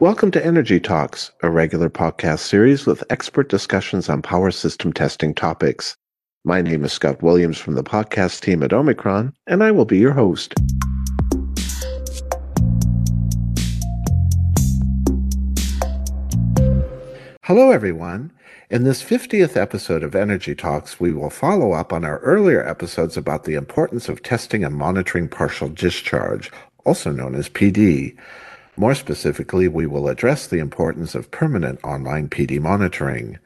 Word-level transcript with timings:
Welcome 0.00 0.30
to 0.30 0.42
Energy 0.42 0.80
Talks, 0.80 1.30
a 1.42 1.50
regular 1.50 1.90
podcast 1.90 2.38
series 2.38 2.86
with 2.86 3.04
expert 3.10 3.50
discussions 3.50 4.08
on 4.08 4.22
power 4.22 4.50
system 4.50 4.94
testing 4.94 5.34
topics. 5.34 5.94
My 6.42 6.62
name 6.62 6.86
is 6.86 6.92
Scott 6.94 7.22
Williams 7.22 7.58
from 7.58 7.74
the 7.74 7.84
podcast 7.84 8.40
team 8.40 8.62
at 8.62 8.72
Omicron, 8.72 9.34
and 9.46 9.62
I 9.62 9.72
will 9.72 9.84
be 9.84 9.98
your 9.98 10.14
host. 10.14 10.54
Hello, 17.42 17.70
everyone. 17.70 18.32
In 18.70 18.84
this 18.84 19.02
50th 19.02 19.54
episode 19.54 20.02
of 20.02 20.14
Energy 20.14 20.54
Talks, 20.54 20.98
we 20.98 21.12
will 21.12 21.28
follow 21.28 21.72
up 21.72 21.92
on 21.92 22.06
our 22.06 22.20
earlier 22.20 22.66
episodes 22.66 23.18
about 23.18 23.44
the 23.44 23.54
importance 23.54 24.08
of 24.08 24.22
testing 24.22 24.64
and 24.64 24.74
monitoring 24.74 25.28
partial 25.28 25.68
discharge, 25.68 26.50
also 26.86 27.12
known 27.12 27.34
as 27.34 27.50
PD. 27.50 28.16
More 28.76 28.94
specifically, 28.94 29.68
we 29.68 29.86
will 29.86 30.08
address 30.08 30.46
the 30.46 30.58
importance 30.58 31.14
of 31.14 31.30
permanent 31.30 31.80
online 31.84 32.28
PD 32.28 32.60
monitoring. 32.60 33.38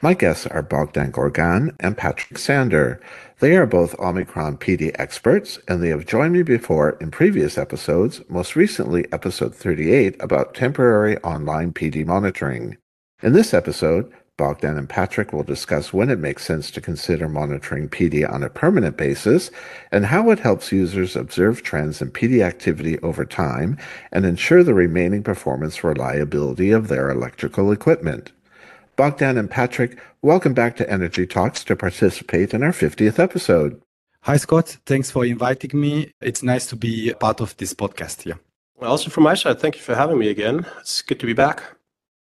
My 0.00 0.14
guests 0.14 0.46
are 0.46 0.62
Bogdan 0.62 1.10
Gorgan 1.10 1.74
and 1.80 1.96
Patrick 1.96 2.38
Sander. 2.38 3.00
They 3.40 3.56
are 3.56 3.66
both 3.66 3.98
Omicron 3.98 4.58
PD 4.58 4.94
experts, 4.94 5.58
and 5.66 5.82
they 5.82 5.88
have 5.88 6.06
joined 6.06 6.34
me 6.34 6.42
before 6.42 6.90
in 7.00 7.10
previous 7.10 7.58
episodes, 7.58 8.20
most 8.28 8.54
recently 8.54 9.10
episode 9.12 9.56
38 9.56 10.14
about 10.20 10.54
temporary 10.54 11.18
online 11.18 11.72
PD 11.72 12.06
monitoring. 12.06 12.76
In 13.22 13.32
this 13.32 13.52
episode, 13.52 14.12
Bogdan 14.38 14.78
and 14.78 14.88
Patrick 14.88 15.32
will 15.32 15.42
discuss 15.42 15.92
when 15.92 16.08
it 16.08 16.20
makes 16.20 16.46
sense 16.46 16.70
to 16.70 16.80
consider 16.80 17.28
monitoring 17.28 17.88
PD 17.88 18.26
on 18.26 18.44
a 18.44 18.48
permanent 18.48 18.96
basis 18.96 19.50
and 19.90 20.06
how 20.06 20.30
it 20.30 20.38
helps 20.38 20.70
users 20.70 21.16
observe 21.16 21.62
trends 21.62 22.00
in 22.00 22.12
PD 22.12 22.40
activity 22.40 23.00
over 23.00 23.24
time 23.24 23.76
and 24.12 24.24
ensure 24.24 24.62
the 24.62 24.74
remaining 24.74 25.24
performance 25.24 25.82
reliability 25.82 26.70
of 26.70 26.86
their 26.86 27.10
electrical 27.10 27.72
equipment. 27.72 28.30
Bogdan 28.94 29.36
and 29.36 29.50
Patrick, 29.50 29.98
welcome 30.22 30.54
back 30.54 30.76
to 30.76 30.88
Energy 30.88 31.26
Talks 31.26 31.64
to 31.64 31.74
participate 31.74 32.54
in 32.54 32.62
our 32.62 32.72
50th 32.72 33.18
episode. 33.18 33.82
Hi, 34.22 34.36
Scott. 34.36 34.78
Thanks 34.86 35.10
for 35.10 35.24
inviting 35.24 35.78
me. 35.78 36.12
It's 36.20 36.44
nice 36.44 36.66
to 36.66 36.76
be 36.76 37.10
a 37.10 37.16
part 37.16 37.40
of 37.40 37.56
this 37.56 37.74
podcast 37.74 38.22
here. 38.22 38.38
Also 38.80 39.10
from 39.10 39.24
my 39.24 39.34
side, 39.34 39.58
thank 39.58 39.74
you 39.74 39.82
for 39.82 39.96
having 39.96 40.18
me 40.18 40.28
again. 40.28 40.64
It's 40.78 41.02
good 41.02 41.18
to 41.18 41.26
be 41.26 41.32
back. 41.32 41.77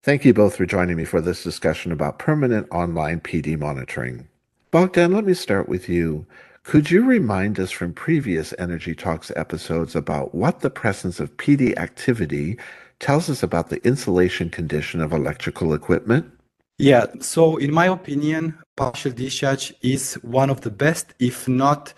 Thank 0.05 0.25
you 0.25 0.35
both 0.35 0.57
for 0.57 0.67
joining 0.67 0.97
me 0.97 1.05
for 1.05 1.21
this 1.21 1.45
discussion 1.45 1.93
about 1.93 2.19
permanent 2.19 2.67
online 2.73 3.21
PD 3.21 3.57
monitoring. 3.57 4.27
Bogdan, 4.73 5.13
let 5.13 5.25
me 5.25 5.33
start 5.33 5.69
with 5.69 5.89
you. 5.89 6.27
Could 6.65 6.91
you 6.91 7.05
remind 7.05 7.61
us 7.61 7.71
from 7.71 7.93
previous 7.93 8.53
Energy 8.59 8.97
Talks 8.97 9.31
episodes 9.37 9.95
about 9.95 10.35
what 10.35 10.59
the 10.59 10.71
presence 10.71 11.21
of 11.21 11.37
PD 11.37 11.79
activity 11.79 12.59
tells 12.99 13.31
us 13.31 13.45
about 13.45 13.69
the 13.69 13.81
insulation 13.87 14.51
condition 14.51 15.01
of 15.01 15.13
electrical 15.13 15.73
equipment? 15.73 16.29
Yeah, 16.79 17.07
so 17.21 17.57
in 17.59 17.73
my 17.73 17.87
opinion, 17.87 18.59
partial 18.77 19.13
discharge 19.13 19.73
is 19.83 20.15
one 20.15 20.51
of 20.51 20.63
the 20.63 20.71
best, 20.73 21.15
if 21.21 21.47
not 21.47 21.95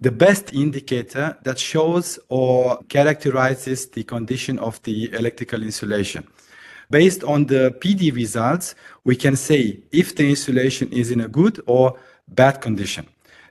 the 0.00 0.12
best 0.12 0.54
indicator 0.54 1.36
that 1.42 1.58
shows 1.58 2.20
or 2.28 2.78
characterizes 2.88 3.88
the 3.88 4.04
condition 4.04 4.60
of 4.60 4.80
the 4.84 5.12
electrical 5.12 5.64
insulation. 5.64 6.24
Based 6.90 7.22
on 7.24 7.46
the 7.46 7.76
PD 7.80 8.14
results, 8.14 8.74
we 9.04 9.14
can 9.16 9.36
say 9.36 9.80
if 9.92 10.14
the 10.14 10.28
insulation 10.28 10.90
is 10.92 11.10
in 11.10 11.20
a 11.20 11.28
good 11.28 11.60
or 11.66 11.98
bad 12.28 12.60
condition. 12.60 13.06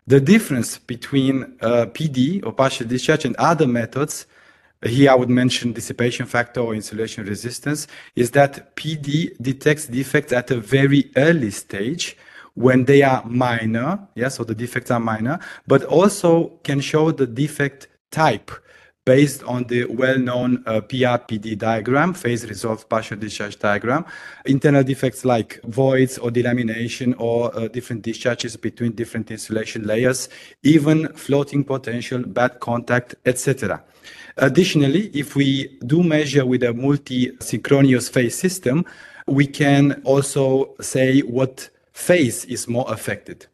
The 0.07 0.21
difference 0.21 0.77
between 0.77 1.57
uh, 1.61 1.87
PD 1.87 2.45
or 2.45 2.53
partial 2.53 2.87
discharge 2.87 3.25
and 3.25 3.35
other 3.35 3.67
methods, 3.67 4.25
here 4.85 5.11
I 5.11 5.15
would 5.15 5.29
mention 5.29 5.73
dissipation 5.73 6.25
factor 6.25 6.61
or 6.61 6.73
insulation 6.73 7.25
resistance, 7.25 7.87
is 8.15 8.31
that 8.31 8.75
PD 8.75 9.35
detects 9.41 9.87
defects 9.87 10.31
at 10.31 10.49
a 10.49 10.59
very 10.59 11.11
early 11.15 11.51
stage 11.51 12.15
when 12.53 12.85
they 12.85 13.03
are 13.03 13.23
minor, 13.25 13.99
yes, 14.15 14.35
so 14.35 14.43
the 14.43 14.55
defects 14.55 14.89
are 14.89 14.99
minor, 14.99 15.39
but 15.67 15.83
also 15.83 16.59
can 16.63 16.79
show 16.79 17.11
the 17.11 17.27
defect 17.27 17.87
type 18.09 18.49
based 19.07 19.41
on 19.43 19.63
the 19.67 19.85
well-known 19.85 20.61
uh, 20.65 20.81
PRPD 20.81 21.57
diagram, 21.57 22.13
phase 22.13 22.45
resolved 22.45 22.89
partial 22.89 23.15
discharge 23.17 23.57
diagram. 23.57 24.03
Internal 24.45 24.83
defects 24.83 25.23
like 25.23 25.61
voids 25.63 26.17
or 26.17 26.29
delamination 26.29 27.15
or 27.17 27.55
uh, 27.55 27.69
different 27.69 28.01
discharges 28.01 28.57
between 28.57 28.91
different 28.91 29.31
insulation 29.31 29.87
layers, 29.87 30.27
even 30.63 31.07
floating 31.13 31.63
potential, 31.63 32.21
bad 32.21 32.59
contact, 32.59 33.15
etc. 33.25 33.81
Additionally, 34.35 35.09
if 35.13 35.37
we 35.37 35.79
do 35.87 36.03
measure 36.03 36.45
with 36.45 36.61
a 36.63 36.73
multi-synchronous 36.73 38.09
phase 38.09 38.37
system, 38.37 38.83
we 39.25 39.47
can 39.47 40.01
also 40.03 40.75
say 40.81 41.21
what 41.21 41.69
phase 41.93 42.43
is 42.43 42.67
more 42.67 42.85
affected. 42.89 43.47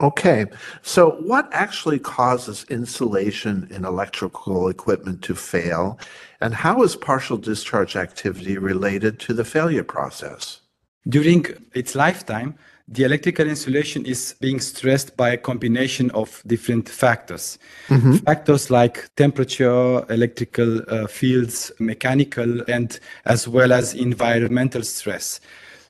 Okay, 0.00 0.46
so 0.82 1.10
what 1.22 1.48
actually 1.52 1.98
causes 1.98 2.64
insulation 2.70 3.66
in 3.70 3.84
electrical 3.84 4.68
equipment 4.68 5.22
to 5.22 5.34
fail, 5.34 5.98
and 6.40 6.54
how 6.54 6.84
is 6.84 6.94
partial 6.94 7.36
discharge 7.36 7.96
activity 7.96 8.58
related 8.58 9.18
to 9.20 9.34
the 9.34 9.44
failure 9.44 9.82
process? 9.82 10.60
During 11.08 11.46
its 11.74 11.96
lifetime, 11.96 12.54
the 12.86 13.02
electrical 13.02 13.48
insulation 13.48 14.06
is 14.06 14.36
being 14.40 14.60
stressed 14.60 15.16
by 15.16 15.30
a 15.30 15.36
combination 15.36 16.10
of 16.12 16.42
different 16.46 16.88
factors. 16.88 17.58
Mm-hmm. 17.88 18.14
Factors 18.18 18.70
like 18.70 19.14
temperature, 19.16 20.04
electrical 20.10 20.80
uh, 20.88 21.06
fields, 21.08 21.72
mechanical, 21.80 22.62
and 22.70 23.00
as 23.24 23.48
well 23.48 23.72
as 23.72 23.94
environmental 23.94 24.82
stress. 24.82 25.40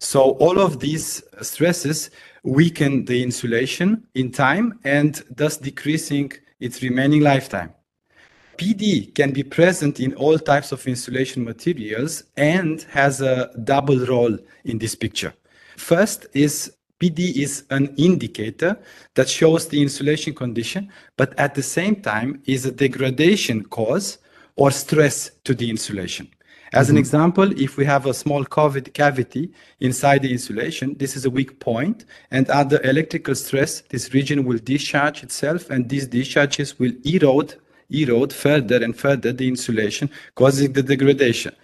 So 0.00 0.30
all 0.38 0.58
of 0.58 0.80
these 0.80 1.22
stresses 1.42 2.10
weaken 2.42 3.04
the 3.04 3.22
insulation 3.22 4.06
in 4.14 4.30
time 4.30 4.78
and 4.84 5.22
thus 5.30 5.56
decreasing 5.56 6.32
its 6.60 6.82
remaining 6.82 7.20
lifetime. 7.20 7.72
PD 8.56 9.14
can 9.14 9.30
be 9.30 9.44
present 9.44 10.00
in 10.00 10.14
all 10.14 10.38
types 10.38 10.72
of 10.72 10.86
insulation 10.86 11.44
materials 11.44 12.24
and 12.36 12.82
has 12.90 13.20
a 13.20 13.50
double 13.62 14.04
role 14.06 14.36
in 14.64 14.78
this 14.78 14.96
picture. 14.96 15.32
First 15.76 16.26
is 16.34 16.72
PD 17.00 17.36
is 17.36 17.64
an 17.70 17.94
indicator 17.96 18.76
that 19.14 19.28
shows 19.28 19.68
the 19.68 19.80
insulation 19.80 20.34
condition, 20.34 20.90
but 21.16 21.38
at 21.38 21.54
the 21.54 21.62
same 21.62 22.02
time 22.02 22.42
is 22.46 22.66
a 22.66 22.72
degradation 22.72 23.64
cause 23.64 24.18
or 24.56 24.72
stress 24.72 25.30
to 25.44 25.54
the 25.54 25.70
insulation. 25.70 26.28
As 26.72 26.86
mm-hmm. 26.86 26.96
an 26.96 26.98
example, 26.98 27.60
if 27.60 27.76
we 27.76 27.84
have 27.86 28.06
a 28.06 28.14
small 28.14 28.44
COVID 28.44 28.92
cavity 28.92 29.52
inside 29.80 30.22
the 30.22 30.32
insulation, 30.32 30.94
this 30.98 31.16
is 31.16 31.24
a 31.24 31.30
weak 31.30 31.60
point, 31.60 32.04
and 32.30 32.48
under 32.50 32.80
electrical 32.82 33.34
stress, 33.34 33.82
this 33.88 34.12
region 34.12 34.44
will 34.44 34.58
discharge 34.58 35.22
itself, 35.22 35.70
and 35.70 35.88
these 35.88 36.06
discharges 36.06 36.78
will 36.78 36.92
erode, 37.04 37.54
erode 37.90 38.32
further 38.32 38.82
and 38.82 38.98
further 38.98 39.32
the 39.32 39.48
insulation, 39.48 40.10
causing 40.34 40.72
the 40.72 40.82
degradation. 40.82 41.54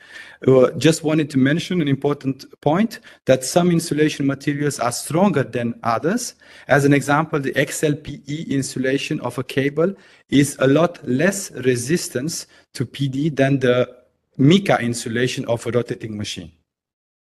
Uh, 0.47 0.71
just 0.73 1.03
wanted 1.03 1.31
to 1.31 1.39
mention 1.39 1.81
an 1.81 1.89
important 1.89 2.45
point 2.61 3.01
that 3.25 3.45
some 3.45 3.71
insulation 3.71 4.27
materials 4.27 4.79
are 4.79 4.93
stronger 4.93 5.43
than 5.43 5.79
others. 5.83 6.35
As 6.69 6.85
an 6.85 6.93
example, 6.93 7.41
the 7.41 7.53
XLPE 7.53 8.49
insulation 8.49 9.21
of 9.21 9.39
a 9.39 9.45
cable 9.45 9.95
is 10.29 10.57
a 10.61 10.67
lot 10.67 11.07
less 11.07 11.51
resistance 11.53 12.47
to 12.75 12.85
PD 12.85 13.35
than 13.35 13.59
the 13.59 14.04
mica 14.37 14.79
insulation 14.81 15.45
of 15.47 15.67
a 15.67 15.71
rotating 15.71 16.17
machine. 16.17 16.53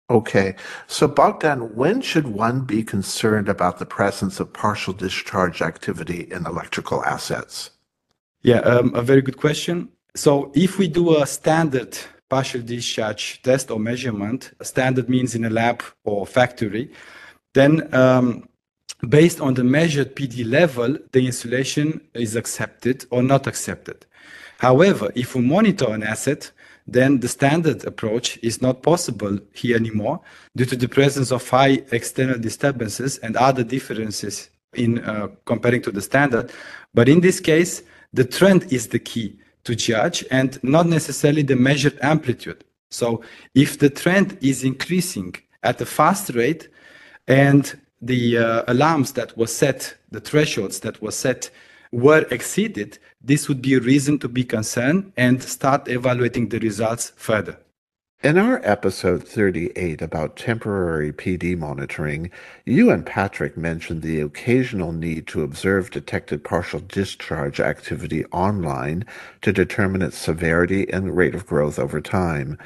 Okay. 0.10 0.56
So, 0.88 1.08
Bogdan, 1.08 1.76
when 1.76 2.02
should 2.02 2.28
one 2.28 2.62
be 2.62 2.84
concerned 2.84 3.48
about 3.48 3.80
the 3.80 3.86
presence 3.86 4.40
of 4.40 4.52
partial 4.52 4.94
discharge 4.94 5.62
activity 5.62 6.28
in 6.30 6.46
electrical 6.46 7.04
assets? 7.06 7.72
Yeah, 8.42 8.60
um, 8.60 8.94
a 8.96 9.02
very 9.02 9.22
good 9.22 9.38
question. 9.38 9.90
So, 10.16 10.52
if 10.54 10.78
we 10.78 10.88
do 10.88 11.18
a 11.18 11.26
standard 11.26 11.98
partial 12.30 12.62
discharge 12.62 13.42
test 13.44 13.72
or 13.72 13.80
measurement, 13.80 14.52
standard 14.62 15.08
means 15.08 15.36
in 15.36 15.46
a 15.46 15.50
lab 15.50 15.82
or 16.04 16.28
factory, 16.28 16.92
then 17.54 17.94
um, 17.94 18.48
based 19.08 19.40
on 19.40 19.54
the 19.54 19.64
measured 19.64 20.16
PD 20.16 20.46
level, 20.46 20.98
the 21.12 21.26
insulation 21.26 22.02
is 22.14 22.36
accepted 22.36 23.06
or 23.12 23.24
not 23.24 23.48
accepted. 23.48 24.06
However, 24.58 25.12
if 25.16 25.36
we 25.36 25.42
monitor 25.42 25.90
an 25.94 26.04
asset, 26.04 26.52
then 26.88 27.20
the 27.20 27.28
standard 27.28 27.86
approach 27.86 28.38
is 28.42 28.62
not 28.62 28.84
possible 28.84 29.40
here 29.54 29.78
anymore 29.78 30.20
due 30.56 30.66
to 30.66 30.76
the 30.76 30.88
presence 30.88 31.32
of 31.32 31.48
high 31.48 31.82
external 31.92 32.38
disturbances 32.38 33.18
and 33.20 33.38
other 33.38 33.64
differences 33.64 34.50
in 34.74 35.04
uh, 35.04 35.28
comparing 35.46 35.82
to 35.82 35.92
the 35.92 36.02
standard. 36.02 36.52
But 36.94 37.08
in 37.08 37.22
this 37.22 37.40
case, 37.40 37.84
the 38.12 38.26
trend 38.26 38.72
is 38.72 38.88
the 38.88 39.00
key 39.00 39.40
to 39.64 39.76
judge 39.76 40.26
and 40.30 40.62
not 40.64 40.88
necessarily 40.88 41.44
the 41.44 41.56
measured 41.56 41.98
amplitude. 42.02 42.64
So 42.90 43.24
if 43.56 43.80
the 43.80 43.90
trend 43.90 44.38
is 44.42 44.64
increasing 44.64 45.36
at 45.64 45.82
a 45.82 45.86
fast 45.86 46.30
rate 46.36 46.68
and 47.28 47.80
the 48.02 48.38
uh, 48.38 48.64
alarms 48.68 49.14
that 49.14 49.36
were 49.38 49.48
set, 49.48 49.96
the 50.12 50.20
thresholds 50.20 50.82
that 50.82 51.02
were 51.02 51.12
set 51.12 51.50
were 51.94 52.26
exceeded, 52.32 52.98
this 53.22 53.48
would 53.48 53.62
be 53.62 53.76
a 53.76 53.80
reason 53.80 54.18
to 54.20 54.28
be 54.28 54.44
concerned 54.44 55.14
and 55.16 55.42
start 55.44 55.88
evaluating 55.88 56.50
the 56.50 56.60
results 56.60 57.14
further. 57.16 57.58
In 58.24 58.38
our 58.38 58.62
episode 58.64 59.28
38 59.28 60.02
about 60.02 60.36
temporary 60.36 61.12
PD 61.12 61.58
monitoring, 61.58 62.32
you 62.66 62.90
and 62.90 63.06
Patrick 63.06 63.58
mentioned 63.58 64.02
the 64.02 64.22
occasional 64.22 64.92
need 64.92 65.28
to 65.28 65.44
observe 65.44 65.92
detected 65.92 66.44
partial 66.44 66.80
discharge 66.80 67.60
activity 67.60 68.26
online 68.28 69.06
to 69.42 69.54
determine 69.54 70.02
its 70.02 70.18
severity 70.18 70.92
and 70.92 71.16
rate 71.16 71.36
of 71.36 71.46
growth 71.46 71.78
over 71.78 72.02
time. 72.02 72.58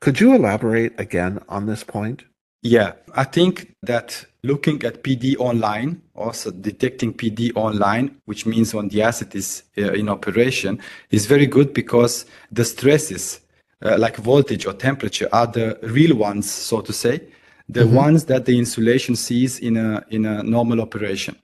Could 0.00 0.18
you 0.18 0.34
elaborate 0.34 0.98
again 0.98 1.40
on 1.48 1.66
this 1.66 1.84
point? 1.84 2.24
Yeah, 2.62 2.92
I 3.14 3.24
think 3.24 3.74
that 3.82 4.24
looking 4.44 4.84
at 4.84 5.02
PD 5.02 5.36
online, 5.38 6.00
also 6.14 6.52
detecting 6.52 7.12
PD 7.12 7.50
online, 7.56 8.16
which 8.26 8.46
means 8.46 8.72
when 8.72 8.88
the 8.88 9.02
asset 9.02 9.34
is 9.34 9.64
uh, 9.76 9.92
in 9.92 10.08
operation, 10.08 10.80
is 11.10 11.26
very 11.26 11.46
good 11.46 11.74
because 11.74 12.24
the 12.52 12.64
stresses 12.64 13.40
uh, 13.84 13.98
like 13.98 14.16
voltage 14.16 14.64
or 14.64 14.74
temperature 14.74 15.28
are 15.32 15.48
the 15.48 15.76
real 15.82 16.16
ones, 16.16 16.48
so 16.48 16.80
to 16.80 16.92
say, 16.92 17.20
the 17.68 17.80
mm-hmm. 17.80 17.96
ones 17.96 18.24
that 18.26 18.44
the 18.44 18.56
insulation 18.56 19.16
sees 19.16 19.58
in 19.58 19.76
a 19.76 20.04
in 20.10 20.24
a 20.24 20.44
normal 20.44 20.80
operation. 20.80 21.34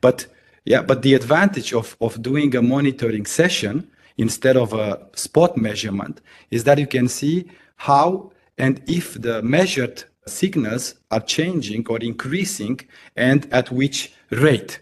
But 0.00 0.26
yeah, 0.64 0.82
but 0.82 1.02
the 1.02 1.14
advantage 1.14 1.72
of 1.72 1.96
of 2.00 2.22
doing 2.22 2.54
a 2.54 2.62
monitoring 2.62 3.26
session 3.26 3.90
instead 4.18 4.56
of 4.56 4.72
a 4.72 5.00
spot 5.14 5.56
measurement 5.56 6.20
is 6.52 6.62
that 6.64 6.78
you 6.78 6.86
can 6.86 7.08
see 7.08 7.46
how 7.76 8.30
and 8.56 8.80
if 8.86 9.20
the 9.20 9.42
measured 9.42 10.04
signals 10.26 10.94
are 11.10 11.20
changing 11.20 11.86
or 11.88 11.98
increasing 11.98 12.80
and 13.16 13.52
at 13.52 13.70
which 13.70 14.12
rate. 14.30 14.80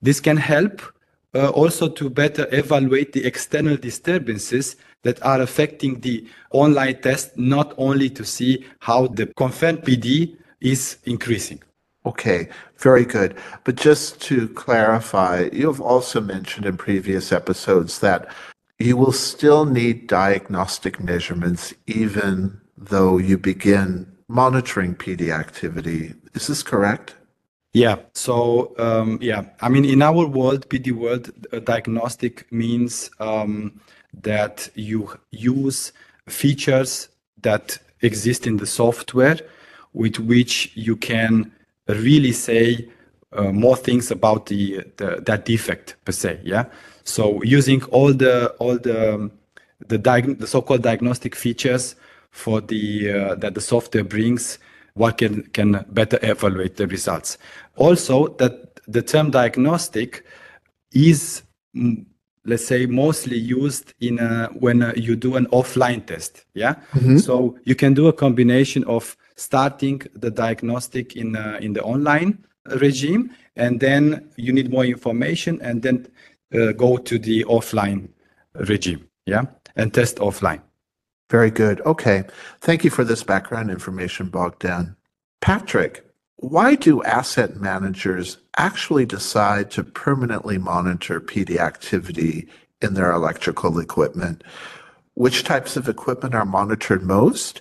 This 0.00 0.20
can 0.20 0.36
help 0.36 0.82
uh, 1.34 1.48
also 1.50 1.88
to 1.88 2.10
better 2.10 2.46
evaluate 2.52 3.12
the 3.12 3.24
external 3.24 3.76
disturbances 3.76 4.76
that 5.02 5.24
are 5.24 5.40
affecting 5.40 6.00
the 6.00 6.26
online 6.50 7.00
test, 7.00 7.36
not 7.36 7.74
only 7.76 8.10
to 8.10 8.24
see 8.24 8.64
how 8.80 9.06
the 9.06 9.26
confirmed 9.26 9.82
PD 9.82 10.36
is 10.60 10.98
increasing. 11.04 11.62
Okay, 12.04 12.48
very 12.78 13.04
good. 13.04 13.36
But 13.64 13.76
just 13.76 14.20
to 14.22 14.48
clarify, 14.48 15.48
you 15.52 15.68
have 15.68 15.80
also 15.80 16.20
mentioned 16.20 16.66
in 16.66 16.76
previous 16.76 17.32
episodes 17.32 18.00
that 18.00 18.28
you 18.78 18.96
will 18.96 19.12
still 19.12 19.64
need 19.64 20.08
diagnostic 20.08 20.98
measurements 20.98 21.72
even 21.86 22.60
though 22.76 23.18
you 23.18 23.38
begin 23.38 24.11
monitoring 24.32 24.94
PD 24.94 25.28
activity. 25.28 26.14
Is 26.34 26.46
this 26.46 26.62
correct? 26.62 27.14
Yeah. 27.74 27.96
So 28.14 28.74
um, 28.78 29.18
yeah, 29.20 29.44
I 29.60 29.68
mean, 29.68 29.84
in 29.84 30.02
our 30.02 30.26
world, 30.26 30.68
PD 30.68 30.92
world, 30.92 31.30
diagnostic 31.64 32.50
means 32.50 33.10
um, 33.20 33.80
that 34.22 34.70
you 34.74 35.10
use 35.30 35.92
features 36.28 37.08
that 37.42 37.78
exist 38.00 38.46
in 38.46 38.56
the 38.56 38.66
software 38.66 39.38
with 39.92 40.18
which 40.18 40.72
you 40.74 40.96
can 40.96 41.52
really 41.88 42.32
say 42.32 42.88
uh, 43.32 43.52
more 43.52 43.76
things 43.76 44.10
about 44.10 44.46
the, 44.46 44.84
the, 44.96 45.22
that 45.26 45.44
defect 45.44 45.96
per 46.04 46.12
se 46.12 46.40
yeah 46.44 46.64
so 47.04 47.42
using 47.42 47.82
all 47.84 48.12
the 48.12 48.48
all 48.58 48.78
the 48.78 49.30
the, 49.88 49.98
diag- 49.98 50.38
the 50.38 50.46
so-called 50.46 50.82
diagnostic 50.82 51.34
features 51.34 51.96
for 52.32 52.60
the 52.60 53.10
uh, 53.10 53.34
that 53.36 53.54
the 53.54 53.60
software 53.60 54.04
brings 54.04 54.58
what 54.94 55.18
can 55.18 55.42
can 55.52 55.84
better 55.90 56.18
evaluate 56.22 56.76
the 56.76 56.86
results. 56.86 57.38
Also 57.76 58.28
that 58.38 58.80
the 58.88 59.02
term 59.02 59.30
diagnostic 59.30 60.24
is 60.92 61.42
mm, 61.76 62.04
let's 62.44 62.66
say 62.66 62.86
mostly 62.86 63.36
used 63.36 63.94
in 64.00 64.18
a, 64.18 64.46
when 64.58 64.82
uh, 64.82 64.92
you 64.96 65.14
do 65.14 65.36
an 65.36 65.46
offline 65.46 66.04
test 66.04 66.44
yeah? 66.54 66.74
Mm-hmm. 66.92 67.18
so 67.18 67.56
you 67.64 67.74
can 67.74 67.94
do 67.94 68.08
a 68.08 68.12
combination 68.12 68.84
of 68.84 69.16
starting 69.36 70.02
the 70.14 70.30
diagnostic 70.30 71.16
in 71.16 71.36
uh, 71.36 71.58
in 71.60 71.72
the 71.72 71.82
online 71.82 72.44
regime 72.80 73.30
and 73.56 73.80
then 73.80 74.28
you 74.36 74.52
need 74.52 74.70
more 74.70 74.84
information 74.84 75.60
and 75.62 75.82
then 75.82 76.06
uh, 76.54 76.72
go 76.72 76.96
to 76.96 77.18
the 77.18 77.44
offline 77.44 78.08
regime 78.54 79.08
yeah? 79.26 79.44
And 79.76 79.94
test 79.94 80.16
offline 80.16 80.60
very 81.32 81.50
good 81.50 81.80
okay 81.80 82.22
thank 82.60 82.84
you 82.84 82.90
for 82.90 83.02
this 83.02 83.24
background 83.24 83.70
information 83.70 84.28
bogdan 84.28 84.94
patrick 85.40 86.04
why 86.42 86.74
do 86.74 87.04
asset 87.04 87.58
managers 87.58 88.38
actually 88.56 89.06
decide 89.06 89.70
to 89.70 89.84
permanently 89.84 90.58
monitor 90.58 91.20
PD 91.20 91.58
activity 91.58 92.48
in 92.80 92.94
their 92.94 93.12
electrical 93.12 93.78
equipment? 93.78 94.42
Which 95.14 95.44
types 95.44 95.76
of 95.76 95.88
equipment 95.88 96.34
are 96.34 96.44
monitored 96.44 97.04
most? 97.04 97.60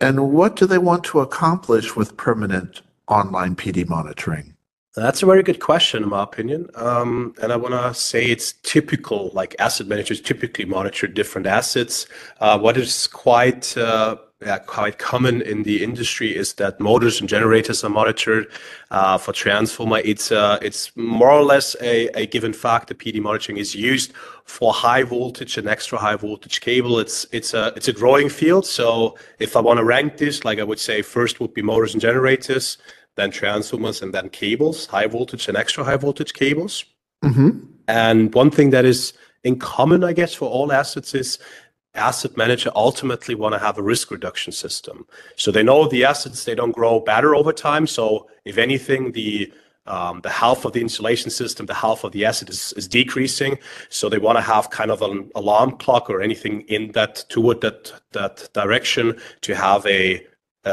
And 0.00 0.32
what 0.32 0.56
do 0.56 0.66
they 0.66 0.76
want 0.76 1.04
to 1.04 1.20
accomplish 1.20 1.94
with 1.94 2.16
permanent 2.16 2.82
online 3.06 3.54
PD 3.54 3.88
monitoring? 3.88 4.56
That's 5.00 5.22
a 5.22 5.26
very 5.26 5.42
good 5.42 5.60
question, 5.60 6.02
in 6.02 6.10
my 6.10 6.22
opinion. 6.22 6.68
Um, 6.74 7.34
and 7.40 7.52
I 7.52 7.56
want 7.56 7.72
to 7.72 7.94
say 7.94 8.26
it's 8.26 8.52
typical, 8.62 9.30
like 9.32 9.56
asset 9.58 9.86
managers 9.86 10.20
typically 10.20 10.66
monitor 10.66 11.06
different 11.06 11.46
assets. 11.46 12.06
Uh, 12.38 12.58
what 12.58 12.76
is 12.76 13.06
quite 13.06 13.76
uh, 13.78 14.16
yeah, 14.42 14.58
quite 14.58 14.98
common 14.98 15.42
in 15.42 15.64
the 15.64 15.82
industry 15.82 16.34
is 16.34 16.54
that 16.54 16.80
motors 16.80 17.20
and 17.20 17.28
generators 17.28 17.84
are 17.84 17.90
monitored. 17.90 18.46
Uh, 18.90 19.18
for 19.18 19.32
transformer, 19.32 19.98
it's 19.98 20.32
uh, 20.32 20.58
it's 20.62 20.94
more 20.96 21.30
or 21.30 21.44
less 21.44 21.76
a, 21.80 22.08
a 22.18 22.26
given 22.26 22.52
fact. 22.52 22.88
that 22.88 22.98
PD 22.98 23.20
monitoring 23.20 23.58
is 23.58 23.74
used 23.74 24.12
for 24.44 24.72
high 24.72 25.02
voltage 25.02 25.58
and 25.58 25.68
extra 25.68 25.98
high 25.98 26.16
voltage 26.16 26.60
cable. 26.60 26.98
It's 26.98 27.26
it's 27.32 27.52
a 27.52 27.72
it's 27.76 27.88
a 27.88 27.92
growing 27.92 28.30
field. 28.30 28.66
So 28.66 29.16
if 29.38 29.56
I 29.56 29.60
want 29.60 29.78
to 29.78 29.84
rank 29.84 30.16
this, 30.16 30.44
like 30.44 30.58
I 30.58 30.64
would 30.64 30.80
say, 30.80 31.02
first 31.02 31.38
would 31.40 31.52
be 31.52 31.62
motors 31.62 31.92
and 31.92 32.00
generators, 32.00 32.78
then 33.16 33.30
transformers, 33.30 34.02
and 34.02 34.14
then 34.14 34.28
cables, 34.28 34.86
high 34.86 35.06
voltage 35.06 35.48
and 35.48 35.56
extra 35.56 35.84
high 35.84 35.96
voltage 35.96 36.32
cables. 36.32 36.84
Mm-hmm. 37.24 37.60
And 37.88 38.34
one 38.34 38.50
thing 38.50 38.70
that 38.70 38.84
is 38.84 39.12
in 39.44 39.58
common, 39.58 40.04
I 40.04 40.12
guess, 40.12 40.34
for 40.34 40.48
all 40.48 40.72
assets 40.72 41.14
is 41.14 41.38
asset 41.94 42.36
manager 42.36 42.70
ultimately 42.74 43.34
want 43.34 43.52
to 43.52 43.58
have 43.58 43.76
a 43.78 43.82
risk 43.82 44.10
reduction 44.10 44.52
system. 44.52 45.06
So 45.36 45.50
they 45.50 45.62
know 45.62 45.88
the 45.88 46.04
assets 46.04 46.44
they 46.44 46.54
don't 46.54 46.72
grow 46.72 47.00
better 47.00 47.34
over 47.34 47.52
time. 47.52 47.86
So 47.86 48.28
if 48.44 48.58
anything, 48.58 49.12
the 49.12 49.52
um, 49.86 50.20
the 50.20 50.30
health 50.30 50.64
of 50.64 50.72
the 50.72 50.80
insulation 50.80 51.30
system, 51.30 51.66
the 51.66 51.74
health 51.74 52.04
of 52.04 52.12
the 52.12 52.24
asset 52.24 52.48
is, 52.48 52.72
is 52.76 52.86
decreasing. 52.86 53.58
So 53.88 54.08
they 54.08 54.18
want 54.18 54.36
to 54.36 54.42
have 54.42 54.70
kind 54.70 54.90
of 54.90 55.02
an 55.02 55.30
alarm 55.34 55.78
clock 55.78 56.08
or 56.08 56.20
anything 56.20 56.60
in 56.68 56.92
that 56.92 57.24
toward 57.28 57.60
that 57.62 57.92
that 58.12 58.50
direction 58.52 59.18
to 59.40 59.54
have 59.54 59.84
a, 59.86 60.14
a 60.14 60.22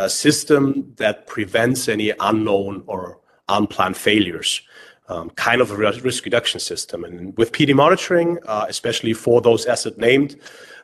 system 0.10 0.94
that 0.98 1.28
prevents 1.28 1.88
any 1.88 2.12
unknown 2.20 2.84
or 2.88 3.20
unplanned 3.48 3.98
failures. 3.98 4.62
Um, 5.10 5.30
kind 5.32 5.62
of 5.62 5.72
a 5.72 5.78
risk 5.78 6.26
reduction 6.26 6.60
system. 6.60 7.06
And 7.06 7.38
with 7.38 7.54
PD 7.54 7.74
monitoring, 7.74 8.40
uh, 8.46 8.66
especially 8.68 9.14
for 9.14 9.40
those 9.40 9.66
asset 9.66 9.98
named, 9.98 10.36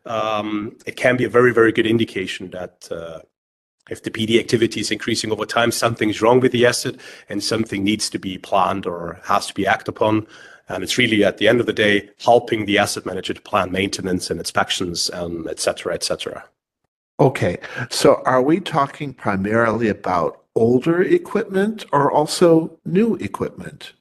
um, 0.06 0.78
it 0.86 0.96
can 0.96 1.18
be 1.18 1.26
a 1.26 1.30
very, 1.30 1.54
very 1.54 1.74
good 1.74 1.86
indication 1.86 2.50
that 2.52 2.88
uh, 2.90 3.20
if 3.90 4.04
the 4.04 4.12
PD 4.12 4.40
activity 4.40 4.80
is 4.80 4.92
increasing 4.92 5.32
over 5.32 5.46
time, 5.46 5.72
something 5.72 6.10
is 6.10 6.22
wrong 6.22 6.40
with 6.40 6.54
the 6.54 6.66
asset 6.66 6.96
and 7.28 7.44
something 7.44 7.84
needs 7.84 8.10
to 8.12 8.20
be 8.20 8.38
planned 8.38 8.86
or 8.86 9.20
has 9.26 9.48
to 9.48 9.54
be 9.54 9.68
acted 9.68 9.90
upon. 9.90 10.26
And 10.70 10.84
it's 10.84 10.98
really 10.98 11.26
at 11.26 11.38
the 11.38 11.50
end 11.50 11.60
of 11.60 11.66
the 11.66 11.74
day 11.74 12.10
helping 12.24 12.66
the 12.66 12.78
asset 12.78 13.06
manager 13.06 13.34
to 13.34 13.42
plan 13.42 13.72
maintenance 13.72 14.30
and 14.30 14.40
inspections, 14.40 15.10
and 15.10 15.48
et 15.50 15.60
cetera, 15.60 15.94
et 15.94 16.04
cetera. 16.04 16.46
Okay, 17.24 17.58
so 17.90 18.22
are 18.26 18.42
we 18.42 18.60
talking 18.60 19.14
primarily 19.14 19.88
about 19.88 20.42
older 20.56 21.02
equipment 21.02 21.86
or 21.94 22.12
also 22.12 22.78
new 22.84 23.16
equipment? 23.16 23.94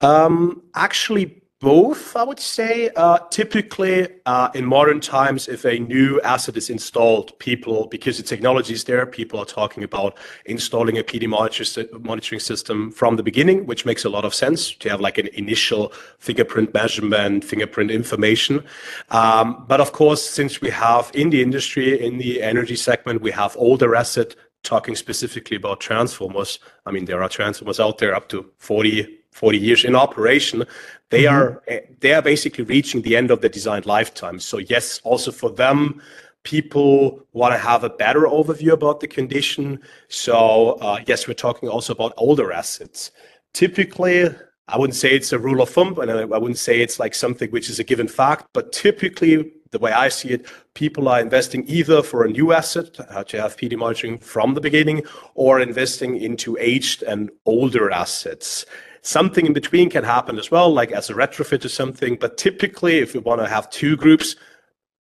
Um, 0.00 0.60
actually, 0.74 1.40
both, 1.62 2.16
I 2.16 2.24
would 2.24 2.40
say. 2.40 2.90
Uh, 2.96 3.20
typically, 3.30 4.08
uh, 4.26 4.50
in 4.52 4.66
modern 4.66 5.00
times, 5.00 5.46
if 5.46 5.64
a 5.64 5.78
new 5.78 6.20
asset 6.22 6.56
is 6.56 6.68
installed, 6.68 7.38
people, 7.38 7.86
because 7.86 8.16
the 8.16 8.24
technology 8.24 8.74
is 8.74 8.82
there, 8.82 9.06
people 9.06 9.38
are 9.38 9.46
talking 9.46 9.84
about 9.84 10.18
installing 10.44 10.98
a 10.98 11.04
PD 11.04 11.28
monitor, 11.28 11.64
monitoring 12.00 12.40
system 12.40 12.90
from 12.90 13.14
the 13.14 13.22
beginning, 13.22 13.64
which 13.64 13.86
makes 13.86 14.04
a 14.04 14.08
lot 14.08 14.24
of 14.24 14.34
sense 14.34 14.72
to 14.74 14.90
have 14.90 15.00
like 15.00 15.18
an 15.18 15.28
initial 15.34 15.92
fingerprint 16.18 16.74
measurement, 16.74 17.44
fingerprint 17.44 17.92
information. 17.92 18.64
Um, 19.10 19.64
but 19.68 19.80
of 19.80 19.92
course, 19.92 20.28
since 20.28 20.60
we 20.60 20.70
have 20.70 21.12
in 21.14 21.30
the 21.30 21.42
industry, 21.42 22.04
in 22.04 22.18
the 22.18 22.42
energy 22.42 22.76
segment, 22.76 23.22
we 23.22 23.30
have 23.30 23.56
older 23.56 23.94
asset 23.94 24.34
talking 24.64 24.96
specifically 24.96 25.56
about 25.56 25.80
transformers. 25.80 26.58
I 26.86 26.90
mean, 26.90 27.04
there 27.04 27.22
are 27.22 27.28
transformers 27.28 27.78
out 27.78 27.98
there 27.98 28.14
up 28.14 28.28
to 28.30 28.50
40, 28.58 29.18
40 29.32 29.58
years 29.58 29.84
in 29.84 29.94
operation, 29.96 30.64
they 31.12 31.24
mm-hmm. 31.24 31.34
are 31.34 31.62
eh, 31.68 31.80
they 32.00 32.14
are 32.14 32.22
basically 32.22 32.64
reaching 32.64 33.02
the 33.02 33.16
end 33.16 33.30
of 33.30 33.42
the 33.42 33.48
design 33.48 33.82
lifetime. 33.84 34.40
So 34.40 34.56
yes, 34.58 35.00
also 35.04 35.30
for 35.30 35.50
them, 35.50 36.02
people 36.42 37.24
want 37.34 37.52
to 37.54 37.58
have 37.58 37.84
a 37.84 37.90
better 37.90 38.22
overview 38.22 38.72
about 38.72 39.00
the 39.00 39.06
condition. 39.06 39.78
So 40.08 40.78
uh, 40.80 41.00
yes, 41.06 41.28
we're 41.28 41.34
talking 41.34 41.68
also 41.68 41.92
about 41.92 42.14
older 42.16 42.50
assets. 42.50 43.10
Typically, 43.52 44.24
I 44.68 44.78
wouldn't 44.78 44.96
say 44.96 45.10
it's 45.10 45.32
a 45.32 45.38
rule 45.38 45.60
of 45.60 45.68
thumb, 45.68 45.98
and 45.98 46.10
I 46.10 46.24
wouldn't 46.24 46.58
say 46.58 46.80
it's 46.80 46.98
like 46.98 47.14
something 47.14 47.50
which 47.50 47.68
is 47.68 47.78
a 47.78 47.84
given 47.84 48.08
fact, 48.08 48.46
but 48.54 48.72
typically 48.72 49.52
the 49.70 49.78
way 49.78 49.92
I 49.92 50.08
see 50.08 50.30
it, 50.30 50.46
people 50.72 51.08
are 51.08 51.20
investing 51.20 51.64
either 51.66 52.02
for 52.02 52.24
a 52.24 52.30
new 52.30 52.52
asset 52.52 52.98
uh, 53.00 53.24
to 53.24 53.40
have 53.40 53.56
PD 53.56 53.76
monitoring 53.76 54.18
from 54.18 54.54
the 54.54 54.60
beginning 54.60 55.02
or 55.34 55.60
investing 55.60 56.16
into 56.16 56.56
aged 56.58 57.02
and 57.02 57.30
older 57.44 57.90
assets. 57.90 58.64
Something 59.02 59.46
in 59.46 59.52
between 59.52 59.90
can 59.90 60.04
happen 60.04 60.38
as 60.38 60.50
well, 60.50 60.72
like 60.72 60.92
as 60.92 61.10
a 61.10 61.14
retrofit 61.14 61.64
or 61.64 61.68
something. 61.68 62.16
But 62.16 62.38
typically, 62.38 62.98
if 62.98 63.14
we 63.14 63.20
want 63.20 63.40
to 63.40 63.48
have 63.48 63.68
two 63.68 63.96
groups, 63.96 64.36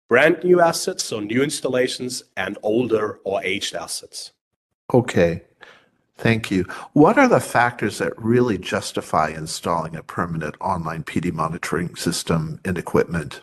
brand 0.08 0.44
new 0.44 0.62
assets, 0.62 1.04
so 1.04 1.20
new 1.20 1.42
installations, 1.42 2.24
and 2.38 2.58
older 2.62 3.20
or 3.24 3.44
aged 3.44 3.76
assets. 3.76 4.32
Okay. 4.94 5.44
Thank 6.20 6.52
you. 6.52 6.66
What 6.94 7.18
are 7.18 7.30
the 7.30 7.40
factors 7.40 7.98
that 8.00 8.14
really 8.22 8.58
justify 8.58 9.30
installing 9.30 9.96
a 9.96 10.04
permanent 10.04 10.56
online 10.60 11.04
PD 11.04 11.32
monitoring 11.32 11.96
system 11.96 12.60
and 12.66 12.78
equipment? 12.78 13.42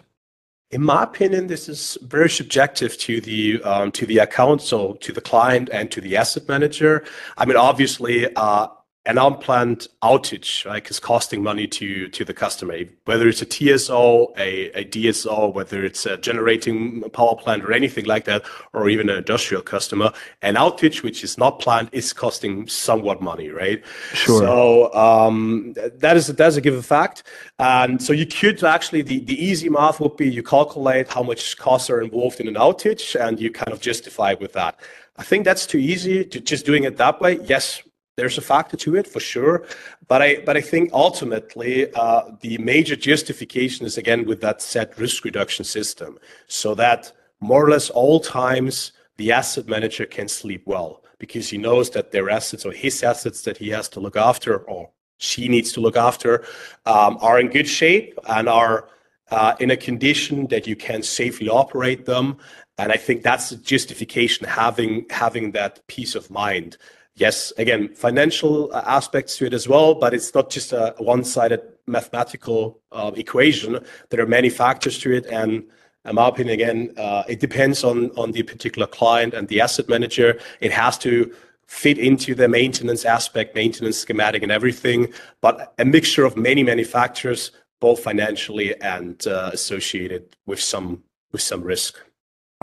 In 0.71 0.83
my 0.83 1.05
opinion, 1.05 1.47
this 1.47 1.69
is 1.69 1.97
very 2.03 2.29
subjective 2.29 2.99
to 2.99 3.21
the 3.21 3.63
um, 3.63 3.93
to 3.93 4.05
the 4.05 4.19
account, 4.19 4.61
so 4.61 4.95
to 4.95 5.13
the 5.13 5.21
client 5.21 5.71
and 5.73 5.91
to 5.93 6.01
the 6.01 6.17
asset 6.17 6.49
manager. 6.49 7.05
I 7.39 7.47
mean, 7.47 7.57
obviously, 7.57 8.35
uh, 8.35 8.67
an 9.07 9.19
unplanned 9.19 9.87
outage 10.03 10.67
right, 10.67 10.91
is 10.91 10.99
costing 10.99 11.43
money 11.43 11.67
to 11.69 12.09
to 12.09 12.25
the 12.25 12.35
customer, 12.35 12.81
whether 13.05 13.29
it's 13.29 13.41
a 13.41 13.47
TSO, 13.47 14.35
a, 14.37 14.71
a 14.73 14.85
DSO, 14.85 15.55
whether 15.55 15.85
it's 15.85 16.05
a 16.07 16.17
generating 16.17 17.03
power 17.11 17.37
plant 17.37 17.65
or 17.65 17.73
anything 17.73 18.05
like 18.05 18.25
that, 18.25 18.45
or 18.73 18.89
even 18.89 19.09
an 19.09 19.17
industrial 19.17 19.63
customer. 19.63 20.13
An 20.43 20.57
outage 20.57 21.05
which 21.05 21.23
is 21.23 21.39
not 21.39 21.61
planned 21.61 21.89
is 21.93 22.13
costing 22.13 22.67
somewhat 22.67 23.23
money, 23.23 23.49
right? 23.49 23.83
Sure. 24.13 24.41
So 24.41 24.95
um, 24.95 25.75
that 25.75 26.17
is 26.17 26.27
that's 26.27 26.57
a 26.57 26.61
given 26.61 26.83
fact, 26.83 27.23
and 27.61 28.03
so 28.03 28.13
you 28.13 28.27
could 28.27 28.63
actually 28.65 29.03
the 29.03 29.21
the 29.21 29.43
easy 29.43 29.69
math 29.69 30.01
would 30.01 30.17
be 30.17 30.29
you 30.29 30.43
calculate 30.43 31.09
how 31.09 31.23
much 31.23 31.57
costs 31.57 31.89
are 31.91 32.01
involved 32.01 32.41
in 32.41 32.49
an 32.49 32.55
outage, 32.55 33.15
and 33.19 33.39
you 33.41 33.53
kind 33.53 33.73
of 33.73 33.81
justify 33.81 34.35
with 34.35 34.53
that. 34.55 34.81
I 35.19 35.23
think 35.23 35.45
that's 35.45 35.65
too 35.65 35.79
easy 35.79 36.25
to 36.25 36.41
just 36.41 36.67
doing 36.67 36.85
it 36.85 36.97
that 36.99 37.21
way. 37.21 37.39
Yes, 37.45 37.83
there's 38.17 38.39
a 38.39 38.43
factor 38.43 38.77
to 38.79 38.97
it 38.97 39.07
for 39.07 39.21
sure, 39.21 39.65
but 40.09 40.23
I 40.23 40.37
but 40.45 40.57
I 40.57 40.61
think 40.61 40.91
ultimately 40.93 41.93
uh, 41.95 42.23
the 42.41 42.59
major 42.59 42.97
justification 42.97 43.87
is 43.87 43.99
again 43.99 44.27
with 44.27 44.41
that 44.41 44.63
set 44.63 44.99
risk 44.99 45.25
reduction 45.25 45.65
system, 45.65 46.19
so 46.47 46.75
that 46.75 47.13
more 47.41 47.65
or 47.65 47.71
less 47.71 47.91
all 47.91 48.21
times 48.21 48.93
the 49.17 49.33
asset 49.33 49.67
manager 49.67 50.07
can 50.07 50.29
sleep 50.29 50.63
well 50.67 51.03
because 51.19 51.49
he 51.49 51.59
knows 51.59 51.91
that 51.91 52.13
their 52.13 52.29
assets 52.31 52.65
or 52.67 52.73
his 52.73 53.03
assets 53.03 53.43
that 53.43 53.57
he 53.57 53.69
has 53.71 53.89
to 53.89 54.01
look 54.01 54.17
after 54.17 54.59
or 54.59 54.91
she 55.19 55.49
needs 55.49 55.73
to 55.73 55.81
look 55.81 55.97
after 55.97 56.45
um, 56.85 57.17
are 57.21 57.41
in 57.41 57.49
good 57.49 57.69
shape 57.69 58.19
and 58.29 58.49
are 58.49 58.89
uh, 59.31 59.55
in 59.61 59.71
a 59.71 59.77
condition 59.77 60.47
that 60.49 60.67
you 60.67 60.77
can 60.77 61.03
safely 61.03 61.49
operate 61.49 62.05
them. 62.05 62.37
And 62.79 62.93
I 62.93 62.97
think 62.97 63.23
that's 63.23 63.51
the 63.51 63.57
justification 63.57 64.47
having 64.47 65.07
having 65.11 65.53
that 65.53 65.87
peace 65.87 66.15
of 66.15 66.31
mind 66.31 66.77
yes, 67.17 67.53
again, 67.59 67.89
financial 67.95 68.73
uh, 68.73 68.83
aspects 68.87 69.37
to 69.39 69.47
it 69.47 69.55
as 69.55 69.69
well, 69.69 69.95
but 69.95 70.15
it's 70.15 70.35
not 70.35 70.51
just 70.51 70.73
a 70.73 70.95
one-sided 70.99 71.63
mathematical 71.87 72.81
uh, 72.93 73.11
equation. 73.17 73.85
There 74.11 74.21
are 74.21 74.27
many 74.27 74.51
factors 74.51 74.99
to 74.99 75.13
it, 75.13 75.27
and 75.27 75.65
in 76.05 76.15
my 76.15 76.29
opinion, 76.29 76.55
again, 76.55 76.93
uh, 76.97 77.25
it 77.29 77.41
depends 77.41 77.83
on 77.83 78.11
on 78.17 78.33
the 78.33 78.43
particular 78.43 78.87
client 78.87 79.35
and 79.35 79.49
the 79.49 79.61
asset 79.61 79.89
manager. 79.89 80.39
It 80.61 80.73
has 80.73 80.99
to 80.99 81.35
fit 81.67 81.99
into 81.99 82.35
the 82.35 82.49
maintenance 82.49 83.05
aspect, 83.05 83.55
maintenance 83.57 83.99
schematic, 83.99 84.43
and 84.43 84.53
everything. 84.53 85.13
But 85.41 85.75
a 85.79 85.85
mixture 85.85 86.25
of 86.25 86.37
many 86.37 86.63
many 86.63 86.85
factors, 86.85 87.51
both 87.81 88.01
financially 88.03 88.81
and 88.81 89.27
uh, 89.27 89.51
associated 89.53 90.37
with 90.47 90.61
some 90.61 91.03
with 91.33 91.43
some 91.43 91.63
risk. 91.63 91.99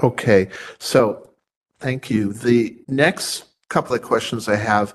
Okay, 0.02 0.50
so 0.80 1.30
thank 1.80 2.10
you. 2.10 2.34
The 2.34 2.78
next 2.88 3.53
couple 3.74 3.96
of 3.96 4.04
questions 4.04 4.48
I 4.48 4.56
have. 4.56 4.94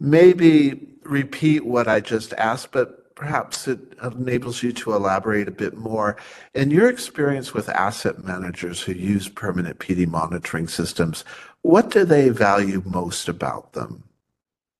Maybe 0.00 0.88
repeat 1.02 1.66
what 1.66 1.88
I 1.88 2.00
just 2.00 2.32
asked, 2.34 2.72
but 2.72 3.14
perhaps 3.14 3.68
it 3.68 3.80
enables 4.02 4.62
you 4.62 4.72
to 4.72 4.94
elaborate 4.94 5.46
a 5.46 5.50
bit 5.50 5.76
more. 5.76 6.16
In 6.54 6.70
your 6.70 6.88
experience 6.88 7.52
with 7.52 7.68
asset 7.68 8.24
managers 8.24 8.80
who 8.80 8.92
use 8.92 9.28
permanent 9.28 9.78
PD 9.78 10.06
monitoring 10.06 10.68
systems, 10.68 11.22
what 11.60 11.90
do 11.90 12.04
they 12.06 12.30
value 12.30 12.82
most 12.86 13.28
about 13.28 13.74
them? 13.74 14.04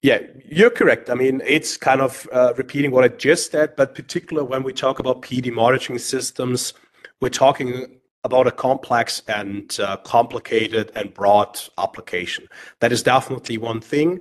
Yeah, 0.01 0.21
you're 0.49 0.71
correct. 0.71 1.11
I 1.11 1.15
mean, 1.15 1.43
it's 1.45 1.77
kind 1.77 2.01
of 2.01 2.27
uh, 2.33 2.55
repeating 2.57 2.93
what 2.93 3.05
I 3.05 3.09
just 3.09 3.51
said, 3.51 3.77
but 3.77 3.95
particularly 3.95 4.49
when 4.49 4.63
we 4.63 4.73
talk 4.73 5.01
about 5.01 5.21
PD 5.21 5.53
monitoring 5.53 5.99
systems, 5.99 6.73
we're 7.21 7.29
talking 7.29 7.99
about 8.25 8.47
a 8.47 8.53
complex 8.53 9.23
and 9.29 9.79
uh, 9.81 9.97
complicated 9.99 10.93
and 10.95 11.15
broad 11.15 11.61
application. 11.79 12.47
That 12.81 12.93
is 12.93 13.03
definitely 13.03 13.59
one 13.59 13.81
thing. 13.81 14.21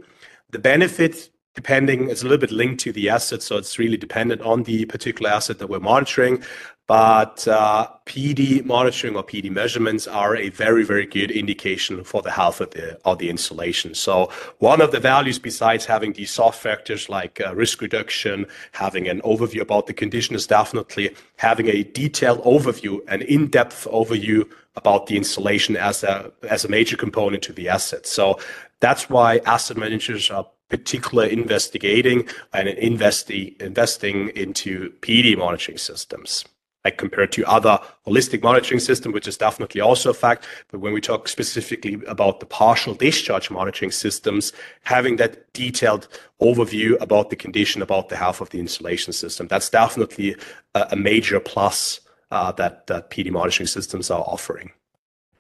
The 0.52 0.60
benefit, 0.60 1.30
depending, 1.56 2.10
is 2.10 2.22
a 2.22 2.26
little 2.26 2.38
bit 2.38 2.52
linked 2.52 2.82
to 2.82 2.92
the 2.92 3.10
asset, 3.10 3.42
so 3.42 3.58
it's 3.58 3.80
really 3.80 3.98
dependent 3.98 4.42
on 4.42 4.64
the 4.64 4.86
particular 4.86 5.30
asset 5.30 5.60
that 5.60 5.68
we're 5.68 5.80
monitoring. 5.80 6.44
But 6.88 7.46
uh, 7.50 7.90
PD 8.06 8.64
monitoring 8.64 9.18
or 9.18 9.24
PD 9.24 9.52
measurements 9.52 10.08
are 10.08 10.38
a 10.38 10.48
very, 10.48 10.86
very 10.86 11.06
good 11.06 11.32
indication 11.32 12.06
for 12.06 12.22
the 12.22 12.32
health 12.32 12.62
of 12.62 12.72
the 12.72 12.98
of 13.04 13.18
the 13.18 13.30
installation. 13.30 13.94
So 13.94 14.32
one 14.60 14.80
of 14.80 14.94
the 14.94 15.02
values, 15.02 15.38
besides 15.38 15.84
having 15.84 16.14
these 16.14 16.32
soft 16.32 16.62
factors 16.62 17.10
like 17.10 17.42
uh, 17.46 17.54
risk 17.54 17.82
reduction, 17.82 18.46
having 18.72 19.10
an 19.10 19.20
overview 19.24 19.60
about 19.60 19.88
the 19.88 19.94
condition, 19.94 20.34
is 20.34 20.48
definitely 20.48 21.14
having 21.36 21.68
a 21.68 21.84
detailed 21.84 22.42
overview, 22.46 23.02
an 23.10 23.22
in-depth 23.24 23.86
overview 23.92 24.50
about 24.78 25.08
the 25.08 25.18
installation 25.18 25.76
as 25.76 26.06
a 26.06 26.32
as 26.50 26.64
a 26.64 26.70
major 26.70 26.96
component 26.96 27.44
to 27.44 27.52
the 27.52 27.68
asset. 27.68 28.08
So 28.08 28.40
that's 28.80 29.10
why 29.10 29.40
asset 29.40 29.76
managers 29.76 30.32
are 30.32 30.48
particularly 30.70 31.34
investigating 31.34 32.30
and 32.54 32.70
investing 32.70 33.56
investing 33.60 34.30
into 34.30 34.92
PD 35.02 35.38
monitoring 35.38 35.78
systems 35.78 36.46
like 36.88 36.98
compared 36.98 37.32
to 37.34 37.46
other 37.46 37.78
holistic 38.06 38.42
monitoring 38.42 38.80
system, 38.80 39.12
which 39.12 39.28
is 39.28 39.38
definitely 39.38 39.82
also 39.82 40.10
a 40.12 40.14
fact. 40.14 40.48
But 40.72 40.80
when 40.80 40.94
we 40.94 41.02
talk 41.02 41.28
specifically 41.28 41.96
about 42.08 42.40
the 42.40 42.46
partial 42.46 42.94
discharge 42.94 43.52
monitoring 43.52 43.92
systems, 43.92 44.54
having 44.84 45.18
that 45.18 45.52
detailed 45.54 46.08
overview 46.42 46.90
about 47.02 47.30
the 47.30 47.36
condition, 47.36 47.82
about 47.82 48.08
the 48.08 48.16
health 48.16 48.40
of 48.40 48.50
the 48.52 48.60
installation 48.60 49.12
system, 49.12 49.48
that's 49.48 49.70
definitely 49.70 50.38
a, 50.76 50.88
a 50.92 50.96
major 50.96 51.40
plus 51.42 52.00
uh, 52.32 52.54
that, 52.54 52.88
that 52.88 53.10
PD 53.10 53.32
monitoring 53.32 53.68
systems 53.68 54.10
are 54.10 54.22
offering. 54.22 54.72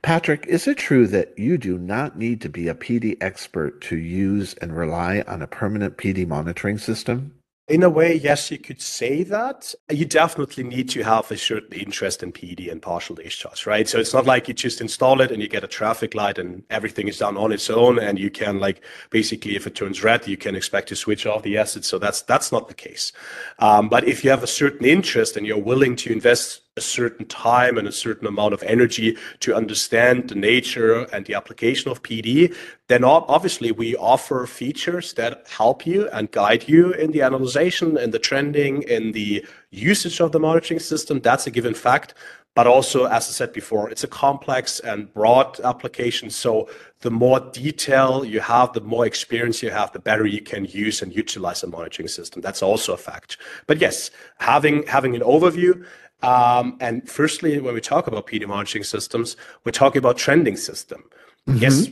Patrick, 0.02 0.46
is 0.48 0.68
it 0.68 0.78
true 0.78 1.08
that 1.08 1.38
you 1.38 1.58
do 1.58 1.78
not 1.78 2.18
need 2.18 2.40
to 2.42 2.50
be 2.50 2.68
a 2.68 2.76
PD 2.76 3.18
expert 3.22 3.82
to 3.82 3.98
use 3.98 4.54
and 4.56 4.76
rely 4.76 5.24
on 5.28 5.42
a 5.42 5.48
permanent 5.48 5.98
PD 5.98 6.28
monitoring 6.28 6.78
system? 6.78 7.37
In 7.68 7.84
a 7.84 7.90
way, 7.90 8.16
yes, 8.16 8.50
you 8.50 8.58
could 8.58 8.82
say 8.82 9.24
that. 9.24 9.76
You 9.90 10.06
definitely 10.06 10.64
need 10.64 10.88
to 10.92 11.04
have 11.04 11.30
a 11.30 11.38
certain 11.38 11.78
interest 11.78 12.24
in 12.24 12.32
PD 12.32 12.72
and 12.72 12.82
partial 12.82 13.14
discharge, 13.14 13.66
right? 13.66 13.90
So 13.90 14.00
it's 14.00 14.14
not 14.14 14.26
like 14.26 14.48
you 14.48 14.54
just 14.54 14.80
install 14.80 15.20
it 15.20 15.32
and 15.32 15.42
you 15.42 15.50
get 15.50 15.66
a 15.66 15.68
traffic 15.68 16.16
light 16.16 16.38
and 16.38 16.64
everything 16.70 17.10
is 17.10 17.18
done 17.18 17.36
on 17.36 17.52
its 17.52 17.70
own, 17.70 18.00
and 18.00 18.18
you 18.18 18.30
can 18.30 18.62
like 18.62 18.82
basically, 19.10 19.58
if 19.58 19.68
it 19.68 19.76
turns 19.76 20.02
red, 20.02 20.26
you 20.30 20.38
can 20.38 20.56
expect 20.56 20.88
to 20.90 20.96
switch 20.96 21.26
off 21.26 21.44
the 21.44 21.58
asset. 21.58 21.84
So 21.84 22.00
that's 22.00 22.22
that's 22.22 22.54
not 22.54 22.70
the 22.70 22.74
case. 22.74 23.12
Um, 23.60 23.90
but 23.90 24.08
if 24.08 24.24
you 24.24 24.30
have 24.30 24.44
a 24.44 24.48
certain 24.48 24.86
interest 24.86 25.36
and 25.36 25.46
you're 25.46 25.58
willing 25.58 25.98
to 25.98 26.14
invest 26.14 26.62
a 26.78 26.82
certain 26.82 27.26
time 27.26 27.78
and 27.78 27.88
a 27.88 27.92
certain 27.92 28.28
amount 28.28 28.54
of 28.54 28.64
energy 28.64 29.18
to 29.40 29.56
understand 29.56 30.30
the 30.30 30.36
nature 30.36 31.04
and 31.14 31.26
the 31.26 31.34
application 31.34 31.92
of 31.92 32.04
PD, 32.04 32.56
then 32.88 33.04
obviously 33.04 33.72
we 33.72 33.96
offer 33.98 34.46
features 34.46 35.14
that 35.14 35.46
help 35.48 35.86
you 35.86 36.08
and 36.10 36.32
guide 36.32 36.70
you 36.70 36.94
in 36.94 37.12
the 37.12 37.20
analysis, 37.20 37.82
in 37.82 38.12
the 38.12 38.20
trending, 38.20 38.84
in 38.84 39.12
the 39.12 39.46
usage 39.72 40.22
of 40.22 40.32
the 40.32 40.40
monitoring 40.40 40.80
system. 40.80 41.20
That's 41.20 41.48
a 41.48 41.52
given 41.52 41.74
fact. 41.74 42.14
But 42.58 42.66
also, 42.66 43.06
as 43.06 43.30
I 43.30 43.34
said 43.34 43.54
before, 43.54 43.92
it's 43.92 44.04
a 44.04 44.08
complex 44.08 44.80
and 44.80 45.14
broad 45.14 45.60
application. 45.60 46.32
So 46.32 46.68
the 47.02 47.12
more 47.12 47.40
detail 47.40 48.26
you 48.26 48.40
have, 48.40 48.74
the 48.74 48.82
more 48.82 49.06
experience 49.06 49.62
you 49.62 49.70
have, 49.70 49.92
the 49.92 50.00
better 50.00 50.26
you 50.26 50.42
can 50.42 50.66
use 50.66 51.04
and 51.04 51.16
utilize 51.16 51.62
a 51.62 51.68
monitoring 51.68 52.08
system. 52.08 52.42
That's 52.42 52.64
also 52.64 52.94
a 52.94 52.98
fact. 52.98 53.38
But 53.68 53.80
yes, 53.80 54.10
having 54.40 54.88
having 54.88 55.16
an 55.16 55.22
overview 55.22 55.86
um, 56.22 56.78
and 56.80 57.08
firstly, 57.10 57.60
when 57.60 57.74
we 57.74 57.82
talk 57.82 58.08
about 58.08 58.28
PD 58.28 58.48
monitoring 58.48 58.84
systems, 58.84 59.38
we're 59.64 59.72
talking 59.72 60.00
about 60.00 60.18
trending 60.18 60.58
system. 60.58 61.04
Mm-hmm. 61.48 61.60
Yes, 61.60 61.90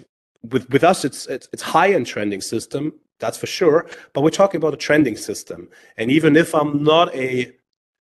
with, 0.50 0.70
with 0.70 0.84
us, 0.84 1.06
it's, 1.06 1.28
it's, 1.28 1.48
it's 1.54 1.62
high-end 1.62 2.06
trending 2.06 2.42
system, 2.42 2.94
that's 3.20 3.38
for 3.38 3.48
sure, 3.48 3.88
but 4.14 4.22
we're 4.22 4.30
talking 4.30 4.58
about 4.58 4.74
a 4.74 4.78
trending 4.78 5.16
system. 5.16 5.70
And 5.98 6.12
even 6.12 6.36
if 6.36 6.54
I'm 6.54 6.84
not 6.84 7.14
a 7.16 7.54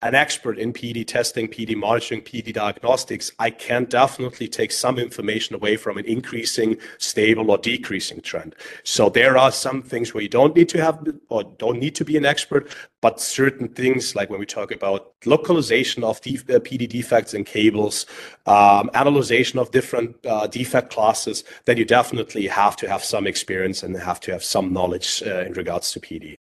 an 0.02 0.14
expert 0.14 0.58
in 0.58 0.72
PD 0.72 1.04
testing, 1.04 1.48
PD 1.48 1.74
monitoring, 1.74 2.20
PD 2.20 2.52
diagnostics, 2.52 3.32
I 3.38 3.50
can 3.50 3.84
definitely 3.84 4.46
take 4.46 4.70
some 4.70 4.96
information 4.98 5.56
away 5.56 5.76
from 5.76 5.98
an 5.98 6.04
increasing, 6.04 6.76
stable, 6.98 7.50
or 7.50 7.58
decreasing 7.58 8.20
trend. 8.20 8.54
So 8.84 9.08
there 9.08 9.36
are 9.36 9.50
some 9.50 9.82
things 9.82 10.14
where 10.14 10.22
you 10.22 10.28
don't 10.28 10.54
need 10.54 10.68
to 10.70 10.82
have 10.82 11.04
or 11.28 11.42
don't 11.42 11.80
need 11.80 11.96
to 11.96 12.04
be 12.04 12.16
an 12.16 12.24
expert, 12.24 12.68
but 13.00 13.20
certain 13.20 13.68
things 13.68 14.14
like 14.14 14.30
when 14.30 14.38
we 14.38 14.46
talk 14.46 14.70
about 14.70 15.14
localization 15.26 16.04
of 16.04 16.18
uh, 16.18 16.60
PD 16.60 16.88
defects 16.88 17.34
in 17.34 17.42
cables, 17.44 18.06
um, 18.46 18.90
analyzation 18.94 19.58
of 19.58 19.72
different 19.72 20.14
uh, 20.26 20.46
defect 20.46 20.90
classes, 20.90 21.42
then 21.64 21.76
you 21.76 21.84
definitely 21.84 22.46
have 22.46 22.76
to 22.76 22.88
have 22.88 23.02
some 23.02 23.26
experience 23.26 23.82
and 23.82 23.96
have 23.96 24.20
to 24.20 24.30
have 24.30 24.44
some 24.44 24.72
knowledge 24.72 25.24
uh, 25.26 25.40
in 25.40 25.54
regards 25.54 25.90
to 25.90 25.98
PD. 25.98 26.36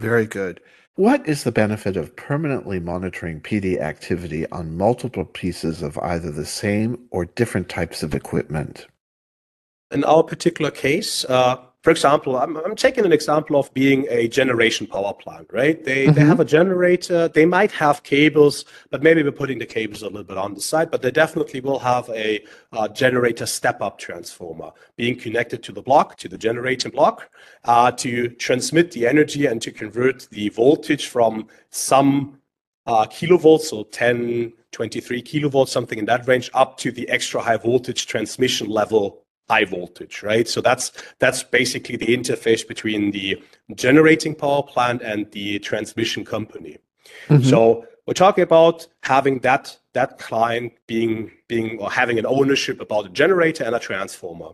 Very 0.00 0.26
good. 0.26 0.60
What 0.96 1.26
is 1.26 1.44
the 1.44 1.52
benefit 1.52 1.96
of 1.96 2.16
permanently 2.16 2.80
monitoring 2.80 3.40
PD 3.40 3.80
activity 3.80 4.46
on 4.50 4.76
multiple 4.76 5.24
pieces 5.24 5.82
of 5.82 5.96
either 5.98 6.30
the 6.30 6.44
same 6.44 7.06
or 7.10 7.24
different 7.24 7.68
types 7.68 8.02
of 8.02 8.14
equipment? 8.14 8.86
In 9.92 10.04
our 10.04 10.22
particular 10.22 10.70
case, 10.70 11.24
uh, 11.24 11.56
for 11.82 11.90
example, 11.90 12.36
I'm, 12.36 12.58
I'm 12.58 12.76
taking 12.76 13.06
an 13.06 13.12
example 13.12 13.58
of 13.58 13.72
being 13.72 14.06
a 14.10 14.28
generation 14.28 14.86
power 14.86 15.14
plant, 15.14 15.48
right? 15.50 15.82
They, 15.82 16.04
mm-hmm. 16.04 16.14
they 16.14 16.20
have 16.20 16.38
a 16.38 16.44
generator, 16.44 17.28
they 17.28 17.46
might 17.46 17.72
have 17.72 18.02
cables, 18.02 18.66
but 18.90 19.02
maybe 19.02 19.22
we're 19.22 19.32
putting 19.32 19.58
the 19.58 19.66
cables 19.66 20.02
a 20.02 20.06
little 20.06 20.24
bit 20.24 20.36
on 20.36 20.52
the 20.52 20.60
side, 20.60 20.90
but 20.90 21.00
they 21.00 21.10
definitely 21.10 21.60
will 21.60 21.78
have 21.78 22.06
a 22.10 22.44
uh, 22.72 22.86
generator 22.88 23.46
step 23.46 23.80
up 23.80 23.98
transformer 23.98 24.72
being 24.96 25.18
connected 25.18 25.62
to 25.62 25.72
the 25.72 25.80
block, 25.80 26.18
to 26.18 26.28
the 26.28 26.36
generating 26.36 26.90
block, 26.90 27.30
uh, 27.64 27.90
to 27.92 28.28
transmit 28.28 28.90
the 28.90 29.06
energy 29.06 29.46
and 29.46 29.62
to 29.62 29.70
convert 29.70 30.28
the 30.30 30.50
voltage 30.50 31.06
from 31.06 31.48
some 31.70 32.38
uh, 32.86 33.06
kilovolts, 33.06 33.62
so 33.62 33.84
10, 33.84 34.52
23 34.72 35.22
kilovolts, 35.22 35.68
something 35.68 35.98
in 35.98 36.04
that 36.04 36.28
range, 36.28 36.50
up 36.52 36.76
to 36.76 36.92
the 36.92 37.08
extra 37.08 37.40
high 37.40 37.56
voltage 37.56 38.06
transmission 38.06 38.68
level 38.68 39.24
high 39.50 39.66
voltage, 39.76 40.16
right? 40.22 40.46
So 40.54 40.60
that's 40.68 40.86
that's 41.22 41.40
basically 41.42 41.96
the 42.02 42.10
interface 42.18 42.62
between 42.72 43.02
the 43.10 43.28
generating 43.74 44.34
power 44.42 44.62
plant 44.72 45.02
and 45.02 45.20
the 45.32 45.58
transmission 45.58 46.22
company. 46.24 46.74
Mm-hmm. 47.28 47.48
So 47.52 47.58
we're 48.06 48.22
talking 48.26 48.44
about 48.50 48.86
having 49.02 49.40
that 49.40 49.64
that 49.98 50.10
client 50.18 50.72
being 50.86 51.16
being 51.48 51.68
or 51.82 51.90
having 52.00 52.18
an 52.18 52.26
ownership 52.26 52.80
about 52.80 53.06
a 53.06 53.10
generator 53.22 53.64
and 53.64 53.74
a 53.74 53.82
transformer. 53.88 54.52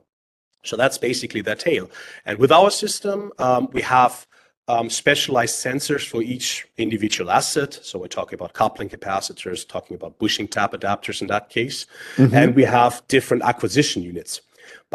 So 0.64 0.76
that's 0.76 0.98
basically 0.98 1.42
that 1.42 1.58
tail. 1.60 1.84
And 2.26 2.38
with 2.38 2.50
our 2.50 2.70
system, 2.70 3.18
um, 3.38 3.68
we 3.72 3.82
have 3.82 4.26
um, 4.68 4.90
specialized 4.90 5.56
sensors 5.64 6.04
for 6.12 6.22
each 6.22 6.66
individual 6.76 7.30
asset. 7.30 7.78
So 7.82 7.98
we're 8.00 8.08
talking 8.08 8.36
about 8.38 8.52
coupling 8.52 8.88
capacitors, 8.88 9.68
talking 9.68 9.94
about 9.94 10.18
bushing 10.18 10.48
tap 10.48 10.72
adapters 10.72 11.20
in 11.22 11.28
that 11.28 11.50
case. 11.50 11.86
Mm-hmm. 12.16 12.34
And 12.34 12.56
we 12.56 12.64
have 12.64 13.02
different 13.06 13.42
acquisition 13.44 14.02
units. 14.02 14.40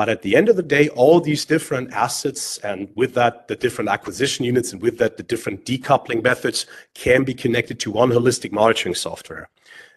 But 0.01 0.09
at 0.09 0.23
the 0.23 0.35
end 0.35 0.49
of 0.49 0.55
the 0.55 0.63
day, 0.63 0.89
all 0.89 1.21
these 1.21 1.45
different 1.45 1.93
assets 1.93 2.57
and 2.63 2.89
with 2.95 3.13
that, 3.13 3.47
the 3.47 3.55
different 3.55 3.87
acquisition 3.87 4.43
units 4.43 4.73
and 4.73 4.81
with 4.81 4.97
that, 4.97 5.17
the 5.17 5.21
different 5.21 5.63
decoupling 5.63 6.23
methods 6.23 6.65
can 6.95 7.23
be 7.23 7.35
connected 7.35 7.79
to 7.81 7.91
one 7.91 8.09
holistic 8.09 8.51
monitoring 8.51 8.95
software. 8.95 9.47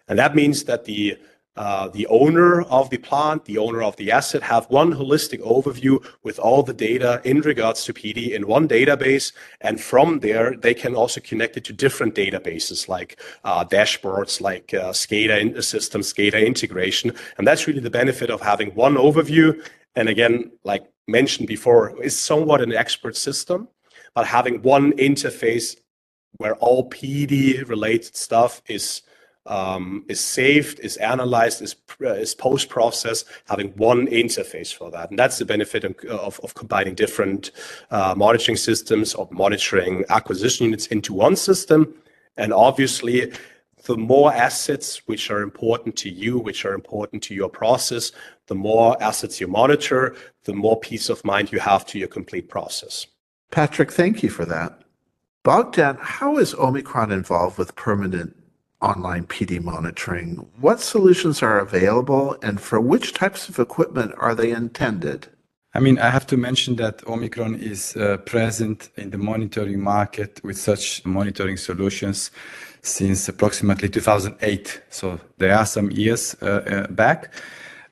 And 0.07 0.19
that 0.19 0.35
means 0.35 0.65
that 0.65 0.85
the 0.85 1.17
uh, 1.57 1.87
the 1.87 2.05
owner 2.07 2.61
of 2.63 2.89
the 2.89 2.97
plant, 2.97 3.45
the 3.45 3.57
owner 3.57 3.81
of 3.81 3.95
the 3.95 4.11
asset 4.11 4.43
have 4.43 4.65
one 4.65 4.93
holistic 4.93 5.39
overview 5.39 6.05
with 6.21 6.37
all 6.37 6.61
the 6.61 6.73
data 6.73 7.21
in 7.23 7.39
regards 7.41 7.85
to 7.85 7.93
PD 7.93 8.31
in 8.31 8.45
one 8.45 8.67
database. 8.67 9.31
And 9.61 9.79
from 9.79 10.19
there, 10.19 10.55
they 10.55 10.73
can 10.73 10.95
also 10.95 11.21
connect 11.21 11.55
it 11.55 11.63
to 11.63 11.73
different 11.73 12.13
databases 12.13 12.89
like 12.89 13.19
uh, 13.45 13.63
dashboards, 13.63 14.41
like 14.41 14.73
uh, 14.73 14.91
SCADA 14.91 15.63
system, 15.63 16.01
SCADA 16.01 16.45
integration. 16.45 17.13
And 17.37 17.47
that's 17.47 17.67
really 17.67 17.79
the 17.79 17.89
benefit 17.89 18.29
of 18.29 18.41
having 18.41 18.75
one 18.75 18.95
overview. 18.95 19.57
And 19.95 20.09
again, 20.09 20.51
like 20.63 20.85
mentioned 21.07 21.47
before, 21.47 22.01
is 22.01 22.17
somewhat 22.17 22.61
an 22.61 22.73
expert 22.73 23.15
system, 23.15 23.67
but 24.13 24.25
having 24.27 24.61
one 24.61 24.93
interface 24.93 25.77
where 26.37 26.55
all 26.55 26.89
PD 26.89 27.67
related 27.67 28.15
stuff 28.15 28.61
is 28.67 29.01
um, 29.47 30.03
is 30.07 30.19
saved, 30.19 30.79
is 30.79 30.97
analyzed, 30.97 31.61
is, 31.61 31.75
uh, 32.01 32.13
is 32.13 32.33
post 32.33 32.69
processed, 32.69 33.27
having 33.47 33.69
one 33.77 34.07
interface 34.07 34.73
for 34.73 34.89
that. 34.91 35.09
And 35.11 35.19
that's 35.19 35.37
the 35.37 35.45
benefit 35.45 35.83
of, 35.83 35.95
of, 36.09 36.39
of 36.43 36.55
combining 36.55 36.95
different 36.95 37.51
uh, 37.91 38.15
monitoring 38.17 38.57
systems 38.57 39.13
or 39.13 39.27
monitoring 39.31 40.03
acquisition 40.09 40.65
units 40.65 40.87
into 40.87 41.13
one 41.13 41.35
system. 41.35 41.93
And 42.37 42.53
obviously, 42.53 43.31
the 43.85 43.97
more 43.97 44.33
assets 44.33 45.01
which 45.07 45.31
are 45.31 45.41
important 45.41 45.95
to 45.97 46.09
you, 46.09 46.37
which 46.37 46.65
are 46.65 46.73
important 46.73 47.23
to 47.23 47.33
your 47.33 47.49
process, 47.49 48.11
the 48.47 48.55
more 48.55 49.01
assets 49.01 49.39
you 49.39 49.47
monitor, 49.47 50.15
the 50.43 50.53
more 50.53 50.79
peace 50.79 51.09
of 51.09 51.23
mind 51.23 51.51
you 51.51 51.59
have 51.59 51.85
to 51.87 51.99
your 51.99 52.07
complete 52.07 52.49
process. 52.49 53.07
Patrick, 53.51 53.91
thank 53.91 54.21
you 54.21 54.29
for 54.29 54.45
that. 54.45 54.81
Bogdan, 55.43 55.97
how 56.01 56.37
is 56.37 56.53
Omicron 56.55 57.11
involved 57.11 57.57
with 57.57 57.75
permanent 57.75 58.35
online 58.85 59.25
PD 59.25 59.61
monitoring. 59.61 60.47
What 60.59 60.79
solutions 60.79 61.41
are 61.41 61.59
available 61.59 62.37
and 62.41 62.61
for 62.61 62.79
which 62.79 63.13
types 63.13 63.49
of 63.49 63.59
equipment 63.59 64.13
are 64.17 64.35
they 64.35 64.51
intended? 64.51 65.27
I 65.73 65.79
mean, 65.79 65.99
I 65.99 66.09
have 66.09 66.27
to 66.27 66.37
mention 66.37 66.77
that 66.77 67.05
Omicron 67.05 67.55
is 67.55 67.97
uh, 67.97 68.17
present 68.17 68.89
in 68.95 69.09
the 69.09 69.17
monitoring 69.17 69.81
market 69.81 70.41
with 70.43 70.57
such 70.57 71.05
monitoring 71.05 71.57
solutions 71.57 72.31
since 72.85 73.27
approximately 73.27 73.89
2008. 73.89 74.81
So 74.89 75.19
there 75.37 75.57
are 75.57 75.65
some 75.65 75.91
years 75.91 76.35
uh, 76.41 76.45
uh, 76.45 76.87
back. 76.87 77.33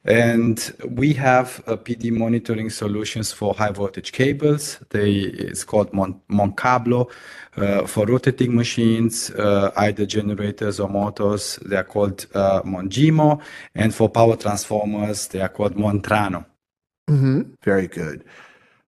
And 0.06 0.60
we 0.90 1.14
have 1.14 1.64
PD 1.66 2.12
monitoring 2.12 2.70
solutions 2.70 3.32
for 3.32 3.54
high 3.54 3.72
voltage 3.72 4.12
cables. 4.12 4.80
They, 4.90 5.12
it's 5.12 5.64
called 5.64 5.94
Mon- 5.94 6.20
Moncablo. 6.28 7.10
Uh, 7.56 7.88
for 7.88 8.06
rotating 8.06 8.54
machines, 8.54 9.32
uh, 9.32 9.72
either 9.78 10.06
generators 10.06 10.80
or 10.80 10.90
motors, 10.90 11.58
they 11.66 11.78
are 11.78 11.86
called 11.86 12.26
uh, 12.34 12.62
Mongemo. 12.64 13.42
And 13.76 13.96
for 13.96 14.10
power 14.10 14.36
transformers, 14.36 15.28
they 15.28 15.40
are 15.40 15.50
called 15.50 15.76
Montrano. 15.76 16.46
Mm-hmm. 17.10 17.54
Very 17.64 17.88
good. 17.88 18.26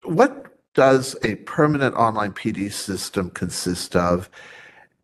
What 0.04 0.46
does 0.76 1.16
a 1.24 1.36
permanent 1.36 1.96
online 1.96 2.34
PD 2.34 2.72
system 2.72 3.32
consist 3.32 3.96
of? 3.96 4.30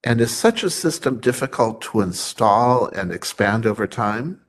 And 0.06 0.22
is 0.22 0.36
such 0.38 0.64
a 0.64 0.70
system 0.70 1.20
difficult 1.20 1.82
to 1.82 2.02
install 2.02 2.88
and 2.90 3.12
expand 3.12 3.66
over 3.66 3.88
time? 3.88 4.40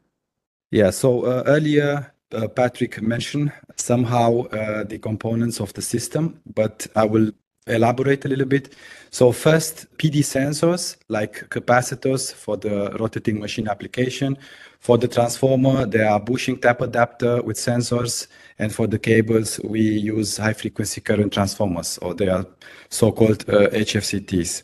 Yeah, 0.70 0.90
so 0.90 1.22
uh, 1.24 1.44
earlier 1.46 2.12
uh, 2.32 2.48
Patrick 2.48 3.00
mentioned 3.00 3.52
somehow 3.76 4.42
uh, 4.48 4.84
the 4.84 4.98
components 4.98 5.58
of 5.58 5.72
the 5.72 5.80
system, 5.80 6.40
but 6.54 6.86
I 6.94 7.06
will 7.06 7.30
elaborate 7.66 8.26
a 8.26 8.28
little 8.28 8.44
bit. 8.46 8.74
So 9.10 9.32
first, 9.32 9.86
PD 9.96 10.16
sensors 10.16 10.98
like 11.08 11.48
capacitors 11.48 12.34
for 12.34 12.58
the 12.58 12.94
rotating 13.00 13.40
machine 13.40 13.66
application. 13.66 14.36
For 14.80 14.98
the 14.98 15.08
transformer, 15.08 15.86
there 15.86 16.10
are 16.10 16.20
bushing 16.20 16.58
tap 16.58 16.82
adapter 16.82 17.42
with 17.42 17.56
sensors. 17.56 18.26
And 18.58 18.74
for 18.74 18.86
the 18.86 18.98
cables, 18.98 19.58
we 19.64 19.80
use 19.80 20.36
high 20.36 20.52
frequency 20.52 21.00
current 21.00 21.32
transformers, 21.32 21.98
or 21.98 22.14
they 22.14 22.28
are 22.28 22.46
so-called 22.90 23.48
uh, 23.48 23.70
HFCTs. 23.70 24.62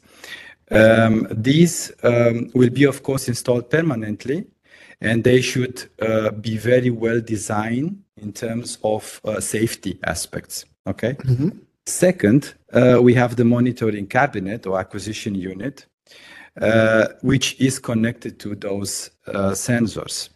Um, 0.73 1.27
these 1.31 1.93
um, 2.03 2.51
will 2.55 2.71
be, 2.71 2.85
of 2.85 3.03
course, 3.03 3.29
installed 3.29 3.71
permanently 3.71 4.47
and 5.03 5.25
they 5.25 5.41
should 5.41 5.91
uh, 6.01 6.31
be 6.31 6.57
very 6.57 6.91
well 6.91 7.21
designed 7.21 8.03
in 8.17 8.33
terms 8.33 8.79
of 8.85 9.21
uh, 9.25 9.41
safety 9.41 9.99
aspects. 10.05 10.65
Okay. 10.87 11.15
Mm-hmm. 11.15 11.51
Second, 11.87 12.55
uh, 12.73 13.01
we 13.03 13.13
have 13.15 13.37
the 13.37 13.45
monitoring 13.45 14.07
cabinet 14.07 14.67
or 14.67 14.79
acquisition 14.79 15.35
unit, 15.35 15.87
uh, 16.61 17.09
which 17.23 17.61
is 17.61 17.81
connected 17.81 18.39
to 18.39 18.55
those 18.55 19.11
uh, 19.27 19.51
sensors. 19.51 20.29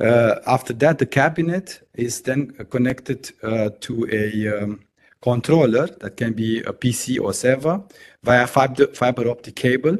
Uh, 0.00 0.36
after 0.46 0.72
that, 0.74 0.98
the 0.98 1.06
cabinet 1.06 1.80
is 1.94 2.20
then 2.20 2.52
connected 2.70 3.32
to 3.80 4.06
a 4.12 4.62
um, 4.62 4.80
controller 5.26 5.86
that 6.00 6.16
can 6.16 6.32
be 6.32 6.60
a 6.60 6.72
PC 6.72 7.20
or 7.20 7.32
server 7.32 7.82
via 8.22 8.46
fiber, 8.46 8.86
fiber 8.94 9.28
optic 9.28 9.56
cable 9.56 9.98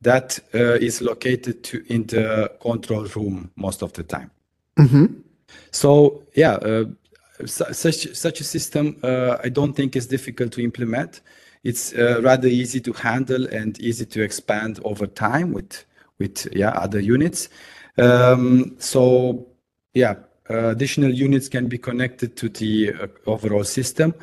that 0.00 0.38
uh, 0.54 0.74
is 0.88 1.00
located 1.00 1.62
to, 1.62 1.84
in 1.88 2.06
the 2.06 2.50
control 2.60 3.04
room 3.16 3.50
most 3.54 3.82
of 3.82 3.92
the 3.92 4.02
time. 4.02 4.30
Mm-hmm. 4.76 5.06
So 5.70 6.22
yeah, 6.34 6.54
uh, 6.54 6.84
such 7.46 8.14
such 8.14 8.40
a 8.40 8.44
system 8.44 8.96
uh, 9.02 9.36
I 9.44 9.48
don't 9.48 9.74
think 9.74 9.94
is 9.96 10.06
difficult 10.08 10.52
to 10.52 10.60
implement. 10.62 11.20
It's 11.62 11.92
uh, 11.94 12.20
rather 12.22 12.48
easy 12.48 12.80
to 12.80 12.92
handle 12.92 13.46
and 13.46 13.78
easy 13.80 14.06
to 14.06 14.22
expand 14.22 14.80
over 14.84 15.06
time 15.06 15.52
with 15.52 15.84
with 16.18 16.48
yeah 16.52 16.70
other 16.70 17.00
units. 17.00 17.48
Um, 17.96 18.76
so 18.78 19.46
yeah, 19.94 20.14
uh, 20.50 20.68
additional 20.74 21.12
units 21.12 21.48
can 21.48 21.68
be 21.68 21.78
connected 21.78 22.36
to 22.36 22.48
the 22.48 22.92
uh, 22.92 23.06
overall 23.26 23.64
system. 23.64 24.14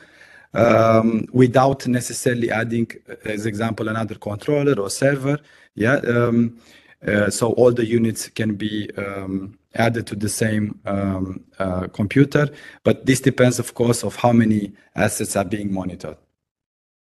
Um, 0.56 1.28
without 1.32 1.88
necessarily 1.88 2.52
adding, 2.52 2.92
as 3.26 3.46
example, 3.46 3.88
another 3.90 4.16
controller 4.16 4.80
or 4.80 4.90
server. 4.90 5.38
Yeah. 5.76 5.96
Um, 5.98 6.58
uh, 7.06 7.30
so 7.30 7.52
all 7.54 7.72
the 7.72 7.86
units 7.86 8.30
can 8.30 8.56
be 8.56 8.90
um, 8.98 9.58
added 9.76 10.08
to 10.08 10.16
the 10.16 10.30
same 10.30 10.80
um, 10.86 11.44
uh, 11.60 11.88
computer, 11.88 12.50
but 12.84 13.06
this 13.06 13.20
depends, 13.20 13.60
of 13.60 13.74
course, 13.76 14.04
of 14.04 14.16
how 14.16 14.32
many 14.32 14.72
assets 14.96 15.36
are 15.36 15.46
being 15.46 15.72
monitored. 15.72 16.18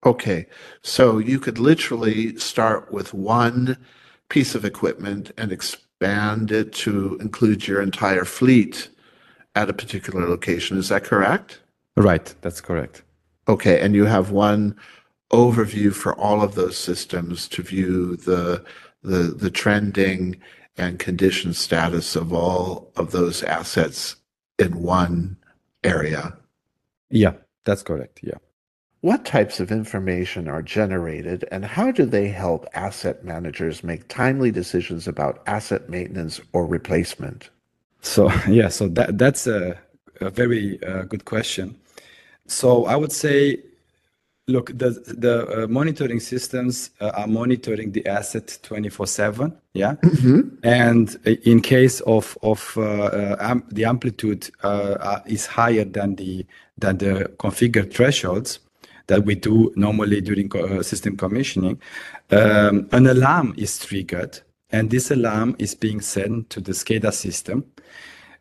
Okay, 0.05 0.45
so 0.81 1.19
you 1.19 1.39
could 1.39 1.57
literally 1.57 2.37
start 2.37 2.91
with 2.91 3.13
one 3.13 3.77
piece 4.29 4.55
of 4.55 4.65
equipment 4.65 5.31
and 5.37 5.51
expand 5.51 6.51
it 6.51 6.73
to 6.73 7.17
include 7.21 7.67
your 7.67 7.81
entire 7.81 8.25
fleet 8.25 8.89
at 9.55 9.69
a 9.69 9.73
particular 9.73 10.27
location. 10.27 10.77
Is 10.77 10.89
that 10.89 11.03
correct? 11.03 11.61
Right, 11.95 12.33
that's 12.41 12.61
correct. 12.61 13.03
Okay, 13.47 13.79
and 13.79 13.95
you 13.95 14.05
have 14.05 14.31
one 14.31 14.75
overview 15.31 15.93
for 15.93 16.15
all 16.15 16.41
of 16.41 16.55
those 16.55 16.77
systems 16.77 17.47
to 17.49 17.61
view 17.61 18.15
the 18.17 18.63
the 19.03 19.33
the 19.37 19.49
trending 19.49 20.39
and 20.77 20.99
condition 20.99 21.53
status 21.53 22.15
of 22.15 22.33
all 22.33 22.91
of 22.95 23.11
those 23.11 23.43
assets 23.43 24.15
in 24.59 24.81
one 24.81 25.37
area. 25.83 26.37
Yeah, 27.09 27.33
that's 27.65 27.83
correct. 27.83 28.19
Yeah. 28.21 28.37
What 29.01 29.25
types 29.25 29.59
of 29.59 29.71
information 29.71 30.47
are 30.47 30.61
generated 30.61 31.45
and 31.51 31.63
how 31.63 31.91
do 31.91 32.05
they 32.05 32.27
help 32.27 32.67
asset 32.73 33.23
managers 33.23 33.83
make 33.83 34.07
timely 34.07 34.51
decisions 34.51 35.07
about 35.07 35.43
asset 35.47 35.89
maintenance 35.89 36.41
or 36.51 36.65
replacement? 36.65 37.49
So, 38.01 38.31
yeah, 38.49 38.69
so 38.69 38.87
that, 38.89 39.17
that's 39.17 39.47
a, 39.47 39.79
a 40.19 40.29
very 40.29 40.83
uh, 40.83 41.03
good 41.03 41.25
question. 41.25 41.75
So, 42.47 42.85
I 42.85 42.95
would 42.95 43.11
say 43.11 43.61
Look, 44.49 44.67
the 44.77 44.91
the 45.17 45.63
uh, 45.63 45.67
monitoring 45.67 46.21
systems 46.21 46.91
uh, 47.01 47.11
are 47.15 47.27
monitoring 47.27 47.91
the 47.91 48.07
asset 48.07 48.57
24/7. 48.63 49.53
Yeah, 49.73 49.95
mm-hmm. 49.95 50.41
and 50.63 51.19
in 51.43 51.59
case 51.59 51.99
of 52.01 52.37
of 52.41 52.77
uh, 52.77 53.35
amp- 53.41 53.69
the 53.71 53.83
amplitude 53.83 54.49
uh, 54.63 55.19
is 55.25 55.47
higher 55.47 55.83
than 55.83 56.15
the 56.15 56.45
than 56.77 56.97
the 56.97 57.29
configured 57.37 57.93
thresholds 57.93 58.59
that 59.07 59.25
we 59.25 59.35
do 59.35 59.73
normally 59.75 60.21
during 60.21 60.49
uh, 60.55 60.81
system 60.81 61.17
commissioning, 61.17 61.81
um, 62.31 62.87
an 62.93 63.07
alarm 63.07 63.53
is 63.57 63.77
triggered, 63.77 64.39
and 64.71 64.89
this 64.89 65.11
alarm 65.11 65.57
is 65.59 65.75
being 65.75 65.99
sent 65.99 66.49
to 66.51 66.61
the 66.61 66.71
SCADA 66.71 67.11
system 67.11 67.65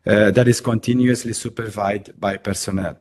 that 0.05 0.47
is 0.47 0.61
continuously 0.61 1.33
supervised 1.33 2.17
by 2.17 2.37
personnel. 2.37 2.97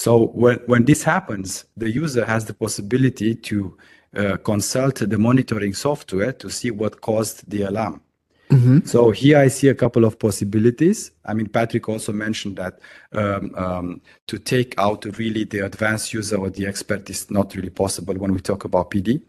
So 0.00 0.28
when, 0.28 0.60
when 0.64 0.86
this 0.86 1.02
happens, 1.02 1.66
the 1.76 1.90
user 1.90 2.24
has 2.24 2.46
the 2.46 2.54
possibility 2.54 3.34
to 3.34 3.76
uh, 4.16 4.36
consult 4.38 4.94
the 4.94 5.18
monitoring 5.18 5.74
software 5.74 6.32
to 6.32 6.48
see 6.48 6.70
what 6.70 7.02
caused 7.02 7.50
the 7.50 7.64
alarm. 7.64 8.00
Mm-hmm. 8.48 8.86
So 8.86 9.10
here 9.10 9.36
I 9.36 9.48
see 9.48 9.68
a 9.68 9.74
couple 9.74 10.06
of 10.06 10.18
possibilities. 10.18 11.10
I 11.26 11.34
mean, 11.34 11.48
Patrick 11.48 11.86
also 11.86 12.14
mentioned 12.14 12.56
that 12.56 12.80
um, 13.12 13.54
um, 13.54 14.00
to 14.28 14.38
take 14.38 14.74
out 14.78 15.04
really 15.18 15.44
the 15.44 15.66
advanced 15.66 16.14
user 16.14 16.38
or 16.38 16.48
the 16.48 16.66
expert 16.66 17.10
is 17.10 17.30
not 17.30 17.54
really 17.54 17.68
possible 17.68 18.14
when 18.14 18.32
we 18.32 18.40
talk 18.40 18.64
about 18.64 18.90
PD. 18.90 19.20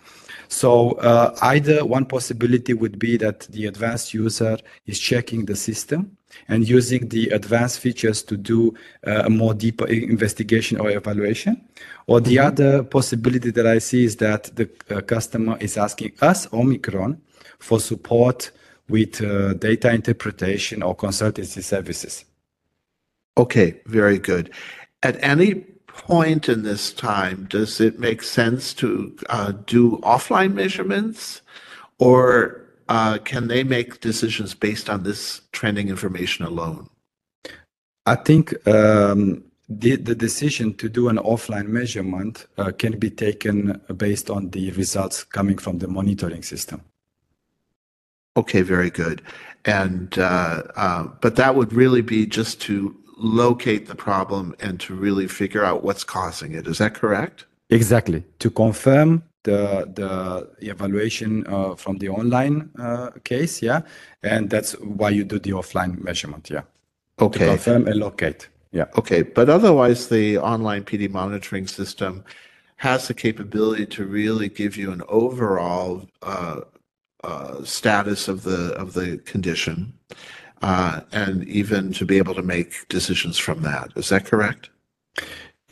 So 0.48 0.92
uh, 0.92 1.36
either 1.42 1.84
one 1.84 2.06
possibility 2.06 2.74
would 2.74 2.98
be 2.98 3.18
that 3.18 3.42
the 3.42 3.66
advanced 3.66 4.14
user 4.14 4.58
is 4.86 4.98
checking 4.98 5.46
the 5.46 5.58
system 5.58 6.16
and 6.48 6.68
using 6.68 7.10
the 7.10 7.30
advanced 7.30 7.80
features 7.80 8.24
to 8.24 8.38
do 8.38 8.74
uh, 9.06 9.24
a 9.26 9.30
more 9.30 9.54
deeper 9.54 9.88
investigation 9.88 10.80
or 10.80 10.90
evaluation. 10.90 11.62
Or 12.08 12.20
the 12.22 12.38
mm-hmm. 12.38 12.48
other 12.48 12.84
possibility 12.84 13.52
that 13.52 13.68
I 13.68 13.80
see 13.80 14.06
is 14.06 14.18
that 14.18 14.56
the 14.56 14.70
uh, 14.90 15.02
customer 15.02 15.58
is 15.60 15.78
asking 15.78 16.14
us, 16.22 16.52
Omicron, 16.54 17.22
for 17.60 17.80
support 17.80 18.52
with 18.90 19.22
uh, 19.22 19.54
data 19.54 19.92
interpretation 19.92 20.84
or 20.84 20.96
consultancy 20.96 21.64
services. 21.64 22.26
Okay, 23.38 23.80
very 23.86 24.20
good. 24.20 24.52
At 25.04 25.18
any 25.24 25.66
point 25.88 26.50
in 26.50 26.64
this 26.64 26.94
time, 26.94 27.48
does 27.50 27.80
it 27.80 28.00
make 28.00 28.22
sense 28.24 28.74
to 28.76 29.16
uh, 29.30 29.54
do 29.66 29.98
offline 30.04 30.54
measurements, 30.54 31.42
or 32.00 32.61
uh, 32.92 33.18
can 33.20 33.48
they 33.48 33.64
make 33.64 34.02
decisions 34.02 34.54
based 34.54 34.90
on 34.90 35.04
this 35.04 35.42
trending 35.54 35.88
information 35.88 36.46
alone? 36.46 36.90
I 38.06 38.16
think 38.16 38.46
um, 38.68 39.46
the, 39.70 39.96
the 39.96 40.14
decision 40.14 40.74
to 40.74 40.90
do 40.90 41.08
an 41.08 41.18
offline 41.18 41.68
measurement 41.68 42.48
uh, 42.58 42.72
can 42.72 43.00
be 43.00 43.10
taken 43.10 43.80
based 43.96 44.30
on 44.30 44.50
the 44.50 44.72
results 44.72 45.24
coming 45.24 45.58
from 45.58 45.78
the 45.78 45.88
monitoring 45.88 46.44
system. 46.44 46.82
Okay, 48.36 48.62
very 48.62 48.90
good. 48.90 49.22
And 49.64 50.18
uh, 50.18 50.64
uh, 50.76 51.04
but 51.22 51.38
that 51.38 51.56
would 51.56 51.72
really 51.72 52.02
be 52.02 52.26
just 52.26 52.60
to 52.62 52.94
locate 53.18 53.88
the 53.88 53.96
problem 53.96 54.54
and 54.60 54.82
to 54.82 54.96
really 54.96 55.28
figure 55.28 55.64
out 55.64 55.84
what's 55.86 56.04
causing 56.04 56.54
it. 56.54 56.68
Is 56.68 56.80
that 56.80 56.94
correct? 56.94 57.46
Exactly. 57.70 58.26
To 58.40 58.50
confirm 58.50 59.24
the 59.44 59.90
the 59.94 60.70
evaluation 60.70 61.46
uh, 61.48 61.76
from 61.76 61.98
the 61.98 62.10
online 62.10 62.70
uh, 62.80 63.12
case, 63.24 63.62
yeah, 63.62 63.82
and 64.24 64.50
that's 64.50 64.74
why 64.80 65.10
you 65.10 65.24
do 65.24 65.40
the 65.40 65.52
offline 65.52 66.02
measurement, 66.04 66.50
yeah. 66.50 66.62
Okay. 67.20 67.40
To 67.40 67.46
confirm 67.46 67.88
and 67.88 67.98
locate, 68.00 68.50
yeah. 68.72 68.86
Okay, 68.98 69.22
but 69.22 69.50
otherwise, 69.50 70.10
the 70.10 70.38
online 70.38 70.84
PD 70.84 71.10
monitoring 71.10 71.68
system 71.68 72.24
has 72.78 73.08
the 73.08 73.14
capability 73.14 73.86
to 73.86 74.06
really 74.06 74.50
give 74.50 74.76
you 74.76 74.92
an 74.92 75.04
overall 75.08 76.08
uh, 76.22 76.62
uh 77.24 77.64
status 77.64 78.28
of 78.28 78.44
the 78.44 78.74
of 78.74 78.94
the 78.94 79.18
condition 79.20 79.94
uh, 80.62 81.02
and 81.12 81.48
even 81.48 81.92
to 81.94 82.06
be 82.06 82.18
able 82.18 82.36
to 82.36 82.42
make 82.42 82.88
decisions 82.88 83.38
from 83.38 83.62
that. 83.62 83.92
Is 83.96 84.10
that 84.10 84.26
correct? 84.26 84.70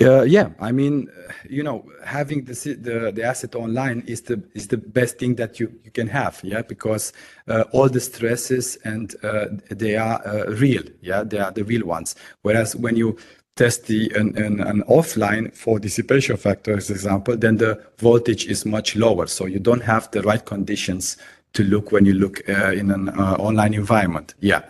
Uh, 0.01 0.21
yeah, 0.21 0.49
I 0.61 0.71
mean, 0.71 1.09
you 1.49 1.61
know, 1.61 1.85
having 2.05 2.45
the, 2.45 2.53
the, 2.53 3.11
the 3.13 3.23
asset 3.23 3.53
online 3.55 4.03
is 4.07 4.21
the 4.21 4.41
is 4.53 4.69
the 4.69 4.77
best 4.77 5.17
thing 5.19 5.35
that 5.35 5.59
you, 5.59 5.77
you 5.83 5.91
can 5.91 6.07
have, 6.07 6.39
yeah, 6.41 6.61
because 6.61 7.11
uh, 7.49 7.65
all 7.73 7.89
the 7.89 7.99
stresses 7.99 8.77
and 8.85 9.13
uh, 9.23 9.47
they 9.69 9.97
are 9.97 10.25
uh, 10.25 10.45
real, 10.51 10.83
yeah, 11.01 11.23
they 11.23 11.37
are 11.37 11.51
the 11.51 11.65
real 11.65 11.85
ones. 11.85 12.15
Whereas 12.43 12.77
when 12.77 12.95
you 12.95 13.17
test 13.57 13.87
the 13.87 14.09
an, 14.15 14.37
an, 14.37 14.61
an, 14.61 14.83
offline 14.83 15.53
for 15.53 15.79
dissipation 15.79 16.37
factor, 16.37 16.77
as 16.77 16.89
example, 16.89 17.35
then 17.35 17.57
the 17.57 17.83
voltage 17.97 18.45
is 18.45 18.65
much 18.65 18.95
lower, 18.95 19.27
so 19.27 19.47
you 19.47 19.59
don't 19.59 19.83
have 19.83 20.09
the 20.11 20.21
right 20.21 20.45
conditions 20.45 21.17
to 21.51 21.63
look 21.65 21.91
when 21.91 22.05
you 22.05 22.13
look 22.13 22.47
uh, 22.47 22.71
in 22.71 22.89
an 22.89 23.09
uh, 23.09 23.35
online 23.37 23.73
environment. 23.73 24.33
Yeah. 24.39 24.61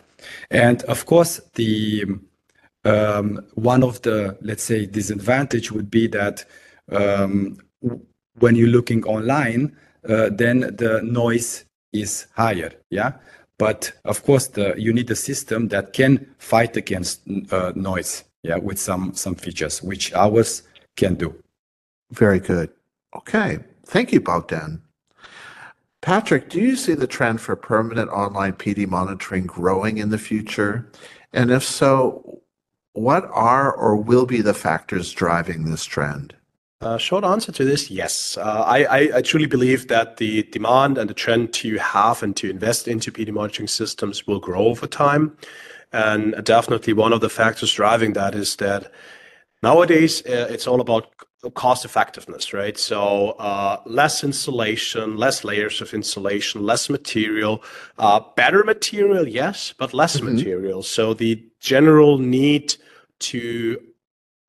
And 0.49 0.81
of 0.83 1.05
course, 1.05 1.39
the 1.53 2.05
one 2.83 3.83
of 3.83 4.01
the 4.01 4.37
let's 4.41 4.63
say 4.63 4.85
disadvantage 4.85 5.71
would 5.71 5.89
be 5.89 6.07
that 6.07 6.45
um, 6.91 7.57
when 8.39 8.55
you're 8.55 8.67
looking 8.67 9.03
online, 9.03 9.75
uh, 10.07 10.29
then 10.31 10.61
the 10.77 11.01
noise 11.03 11.65
is 11.93 12.27
higher. 12.35 12.71
Yeah. 12.89 13.13
But 13.57 13.91
of 14.05 14.23
course, 14.23 14.49
you 14.77 14.93
need 14.93 15.11
a 15.11 15.15
system 15.15 15.67
that 15.67 15.93
can 15.93 16.33
fight 16.37 16.77
against 16.77 17.21
uh, 17.51 17.73
noise. 17.75 18.23
Yeah, 18.41 18.55
with 18.55 18.79
some 18.79 19.13
some 19.15 19.35
features 19.35 19.83
which 19.83 20.13
ours 20.13 20.63
can 20.95 21.15
do. 21.15 21.35
Very 22.11 22.39
good. 22.39 22.69
Okay. 23.15 23.59
Thank 23.85 24.13
you, 24.13 24.21
Bogdan. 24.21 24.81
Patrick, 26.01 26.49
do 26.49 26.61
you 26.61 26.77
see 26.77 26.93
the 26.93 27.07
trend 27.07 27.41
for 27.41 27.55
permanent 27.57 28.09
online 28.11 28.53
PD 28.53 28.87
monitoring 28.87 29.45
growing 29.45 29.97
in 29.97 30.09
the 30.09 30.17
future? 30.17 30.89
And 31.33 31.51
if 31.51 31.63
so, 31.63 32.41
what 32.93 33.25
are 33.31 33.71
or 33.73 33.95
will 33.95 34.25
be 34.25 34.41
the 34.41 34.53
factors 34.53 35.11
driving 35.11 35.65
this 35.65 35.85
trend? 35.85 36.35
Uh, 36.81 36.97
short 36.97 37.25
answer 37.25 37.51
to 37.51 37.65
this, 37.65 37.91
yes. 37.91 38.37
Uh, 38.37 38.63
I, 38.65 39.17
I, 39.17 39.21
truly 39.21 39.47
believe 39.47 39.89
that 39.89 40.15
the 40.15 40.43
demand 40.43 40.97
and 40.97 41.09
the 41.09 41.13
trend 41.13 41.51
to 41.55 41.77
have 41.77 42.23
and 42.23 42.33
to 42.37 42.49
invest 42.49 42.87
into 42.87 43.11
PD 43.11 43.33
monitoring 43.33 43.67
systems 43.67 44.25
will 44.25 44.39
grow 44.39 44.67
over 44.67 44.87
time. 44.87 45.35
And 45.91 46.41
definitely 46.45 46.93
one 46.93 47.11
of 47.11 47.19
the 47.19 47.29
factors 47.29 47.73
driving 47.73 48.13
that 48.13 48.33
is 48.33 48.55
that 48.57 48.93
nowadays 49.61 50.25
uh, 50.25 50.47
it's 50.49 50.67
all 50.67 50.79
about 50.79 51.07
cost 51.53 51.83
effectiveness, 51.83 52.53
right? 52.53 52.77
So 52.77 53.31
uh, 53.31 53.81
less 53.85 54.23
insulation, 54.23 55.17
less 55.17 55.43
layers 55.43 55.81
of 55.81 55.93
insulation, 55.93 56.63
less 56.63 56.89
material, 56.89 57.61
uh, 57.97 58.21
better 58.37 58.63
material, 58.63 59.27
yes, 59.27 59.73
but 59.77 59.93
less 59.93 60.17
mm-hmm. 60.17 60.35
material. 60.35 60.83
So 60.83 61.13
the 61.13 61.48
general 61.59 62.17
need 62.17 62.75
to 63.19 63.79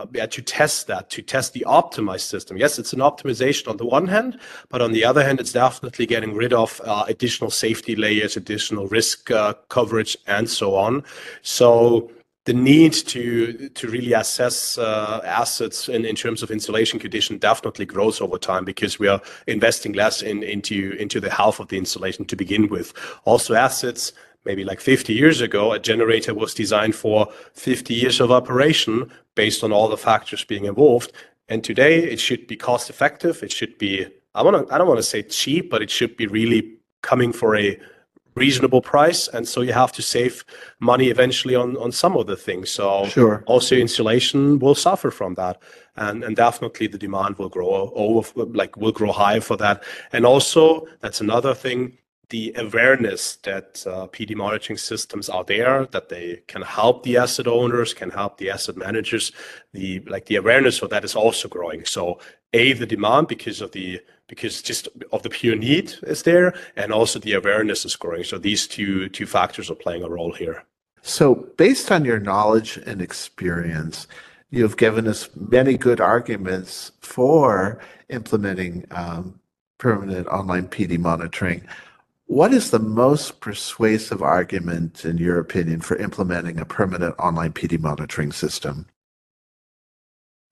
uh, 0.00 0.06
yeah, 0.14 0.24
to 0.24 0.40
test 0.40 0.86
that, 0.86 1.10
to 1.10 1.20
test 1.20 1.52
the 1.52 1.64
optimized 1.66 2.22
system. 2.22 2.56
Yes, 2.56 2.78
it's 2.78 2.94
an 2.94 3.00
optimization 3.00 3.68
on 3.68 3.76
the 3.76 3.84
one 3.84 4.06
hand, 4.06 4.38
but 4.70 4.80
on 4.80 4.92
the 4.92 5.04
other 5.04 5.22
hand, 5.22 5.40
it's 5.40 5.52
definitely 5.52 6.06
getting 6.06 6.34
rid 6.34 6.54
of 6.54 6.80
uh, 6.86 7.04
additional 7.06 7.50
safety 7.50 7.94
layers, 7.94 8.34
additional 8.34 8.86
risk 8.86 9.30
uh, 9.30 9.52
coverage, 9.68 10.16
and 10.26 10.48
so 10.48 10.74
on. 10.74 11.04
So 11.42 12.10
the 12.46 12.54
need 12.54 12.94
to 12.94 13.68
to 13.68 13.88
really 13.88 14.14
assess 14.14 14.78
uh, 14.78 15.20
assets 15.24 15.88
in, 15.90 16.06
in 16.06 16.16
terms 16.16 16.42
of 16.42 16.50
insulation 16.50 16.98
condition 16.98 17.36
definitely 17.36 17.84
grows 17.84 18.22
over 18.22 18.38
time 18.38 18.64
because 18.64 18.98
we 18.98 19.06
are 19.06 19.20
investing 19.46 19.92
less 19.92 20.22
in 20.22 20.42
into 20.42 20.96
into 20.98 21.20
the 21.20 21.30
health 21.30 21.60
of 21.60 21.68
the 21.68 21.76
insulation 21.76 22.24
to 22.24 22.36
begin 22.36 22.68
with. 22.68 22.94
Also, 23.26 23.54
assets 23.54 24.14
maybe 24.44 24.64
like 24.64 24.80
50 24.80 25.12
years 25.12 25.40
ago, 25.40 25.72
a 25.72 25.78
generator 25.78 26.34
was 26.34 26.54
designed 26.54 26.94
for 26.94 27.28
50 27.54 27.94
years 27.94 28.20
of 28.20 28.30
operation 28.30 29.10
based 29.34 29.62
on 29.62 29.72
all 29.72 29.88
the 29.88 29.96
factors 29.96 30.44
being 30.44 30.64
involved. 30.64 31.12
And 31.48 31.64
today, 31.64 32.04
it 32.04 32.20
should 32.20 32.46
be 32.46 32.56
cost 32.56 32.90
effective. 32.90 33.42
It 33.42 33.52
should 33.52 33.76
be 33.78 34.06
I 34.34 34.42
want 34.42 34.68
to 34.68 34.74
I 34.74 34.78
don't 34.78 34.86
want 34.86 34.98
to 34.98 35.04
say 35.04 35.22
cheap, 35.22 35.70
but 35.70 35.82
it 35.82 35.90
should 35.90 36.16
be 36.16 36.26
really 36.26 36.76
coming 37.02 37.32
for 37.32 37.56
a 37.56 37.78
reasonable 38.36 38.80
price 38.80 39.26
and 39.28 39.46
so 39.46 39.60
you 39.60 39.72
have 39.72 39.90
to 39.90 40.02
save 40.02 40.44
money 40.78 41.08
eventually 41.08 41.56
on 41.56 41.76
on 41.78 41.90
some 41.90 42.16
of 42.16 42.26
the 42.28 42.36
things 42.36 42.70
so 42.70 43.04
sure. 43.06 43.42
also 43.46 43.74
insulation 43.74 44.58
will 44.60 44.74
suffer 44.74 45.10
from 45.10 45.34
that 45.34 45.60
and 45.96 46.22
and 46.22 46.36
definitely 46.36 46.86
the 46.86 46.96
demand 46.96 47.36
will 47.38 47.48
grow 47.48 47.92
over 47.94 48.44
like 48.44 48.76
will 48.76 48.92
grow 48.92 49.10
high 49.10 49.40
for 49.40 49.56
that 49.56 49.82
and 50.12 50.24
also 50.24 50.86
that's 51.00 51.20
another 51.20 51.54
thing 51.54 51.98
the 52.30 52.54
awareness 52.56 53.36
that 53.42 53.84
uh, 53.86 54.06
PD 54.06 54.34
monitoring 54.34 54.78
systems 54.78 55.28
are 55.28 55.44
there, 55.44 55.86
that 55.86 56.08
they 56.08 56.42
can 56.46 56.62
help 56.62 57.02
the 57.02 57.16
asset 57.16 57.46
owners, 57.46 57.92
can 57.92 58.10
help 58.10 58.38
the 58.38 58.50
asset 58.50 58.76
managers. 58.76 59.32
The 59.72 60.00
like 60.00 60.26
the 60.26 60.36
awareness 60.36 60.78
for 60.78 60.88
that 60.88 61.04
is 61.04 61.14
also 61.14 61.48
growing. 61.48 61.84
So 61.84 62.20
a 62.52 62.72
the 62.72 62.86
demand 62.86 63.28
because 63.28 63.60
of 63.60 63.72
the 63.72 64.00
because 64.28 64.62
just 64.62 64.88
of 65.12 65.22
the 65.22 65.30
pure 65.30 65.56
need 65.56 65.94
is 66.04 66.22
there, 66.22 66.54
and 66.76 66.92
also 66.92 67.18
the 67.18 67.34
awareness 67.34 67.84
is 67.84 67.96
growing. 67.96 68.24
So 68.24 68.38
these 68.38 68.66
two 68.66 69.08
two 69.08 69.26
factors 69.26 69.70
are 69.70 69.74
playing 69.74 70.04
a 70.04 70.08
role 70.08 70.32
here. 70.32 70.64
So 71.02 71.34
based 71.56 71.90
on 71.90 72.04
your 72.04 72.20
knowledge 72.20 72.78
and 72.86 73.02
experience, 73.02 74.06
you've 74.50 74.76
given 74.76 75.08
us 75.08 75.28
many 75.34 75.76
good 75.76 76.00
arguments 76.00 76.92
for 77.00 77.80
implementing 78.08 78.86
um, 78.90 79.40
permanent 79.78 80.28
online 80.28 80.68
PD 80.68 80.98
monitoring. 80.98 81.66
What 82.30 82.54
is 82.54 82.70
the 82.70 82.78
most 82.78 83.40
persuasive 83.40 84.22
argument, 84.22 85.04
in 85.04 85.18
your 85.18 85.40
opinion, 85.40 85.80
for 85.80 85.96
implementing 85.96 86.60
a 86.60 86.64
permanent 86.64 87.16
online 87.18 87.52
PD 87.52 87.76
monitoring 87.80 88.30
system? 88.30 88.86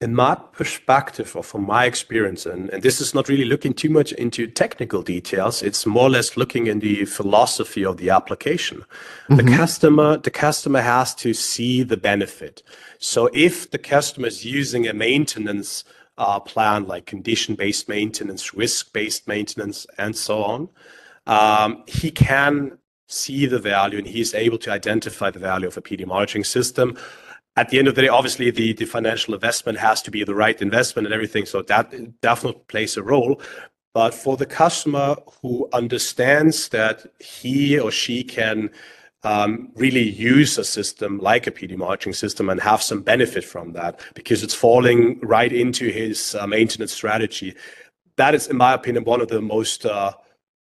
in 0.01 0.15
my 0.15 0.33
perspective 0.53 1.35
or 1.35 1.43
from 1.43 1.65
my 1.65 1.83
experience, 1.85 2.45
and, 2.45 2.69
and 2.69 2.83
this 2.83 3.01
is 3.01 3.13
not 3.13 3.27
really 3.27 3.43
looking 3.43 3.73
too 3.73 3.89
much 3.89 4.13
into 4.13 4.47
technical 4.47 5.01
details, 5.01 5.61
it's 5.61 5.85
more 5.85 6.03
or 6.03 6.09
less 6.09 6.37
looking 6.37 6.67
in 6.67 6.79
the 6.79 7.03
philosophy 7.03 7.83
of 7.83 7.97
the 7.97 8.09
application. 8.09 8.85
Mm-hmm. 9.29 9.35
The 9.35 9.57
customer, 9.57 10.17
the 10.17 10.31
customer 10.31 10.79
has 10.79 11.13
to 11.15 11.33
see 11.33 11.83
the 11.83 11.97
benefit. 11.97 12.63
So 12.97 13.29
if 13.33 13.71
the 13.71 13.77
customer 13.77 14.27
is 14.27 14.45
using 14.45 14.87
a 14.87 14.93
maintenance 14.93 15.83
uh, 16.17 16.39
plan 16.39 16.87
like 16.87 17.05
condition-based 17.05 17.89
maintenance, 17.89 18.53
risk-based 18.53 19.27
maintenance, 19.27 19.85
and 19.97 20.15
so 20.15 20.43
on, 20.43 20.69
um, 21.27 21.83
he 21.87 22.11
can 22.11 22.77
see 23.07 23.45
the 23.45 23.59
value 23.59 23.97
and 23.97 24.07
he's 24.07 24.33
able 24.33 24.57
to 24.59 24.71
identify 24.71 25.31
the 25.31 25.39
value 25.39 25.67
of 25.67 25.77
a 25.77 25.81
PD 25.81 26.05
monitoring 26.05 26.43
system 26.43 26.97
at 27.59 27.67
the 27.69 27.77
end 27.77 27.89
of 27.89 27.95
the 27.95 28.03
day, 28.03 28.07
obviously 28.07 28.51
the, 28.51 28.71
the 28.71 28.85
financial 28.85 29.33
investment 29.33 29.77
has 29.77 30.01
to 30.03 30.11
be 30.11 30.23
the 30.23 30.33
right 30.33 30.61
investment 30.61 31.05
and 31.05 31.13
everything. 31.13 31.45
So 31.45 31.61
that 31.63 32.21
definitely 32.21 32.61
plays 32.69 32.95
a 32.95 33.03
role. 33.03 33.41
But 33.93 34.13
for 34.13 34.37
the 34.37 34.45
customer 34.45 35.17
who 35.41 35.67
understands 35.73 36.69
that 36.69 37.05
he 37.19 37.77
or 37.77 37.91
she 37.91 38.23
can 38.23 38.69
um, 39.23 39.73
really 39.75 40.07
use 40.09 40.57
a 40.57 40.63
system 40.63 41.17
like 41.17 41.47
a 41.47 41.51
PD 41.51 41.75
monitoring 41.75 42.13
system 42.13 42.49
and 42.49 42.61
have 42.61 42.81
some 42.81 43.01
benefit 43.01 43.43
from 43.43 43.73
that 43.73 43.99
because 44.13 44.41
it's 44.41 44.53
falling 44.53 45.19
right 45.19 45.51
into 45.51 45.89
his 45.89 46.35
uh, 46.35 46.47
maintenance 46.47 46.93
strategy. 46.93 47.55
That 48.15 48.35
is, 48.35 48.47
in 48.47 48.55
my 48.55 48.73
opinion, 48.73 49.03
one 49.03 49.19
of 49.19 49.27
the 49.27 49.41
most 49.41 49.85
uh, 49.85 50.13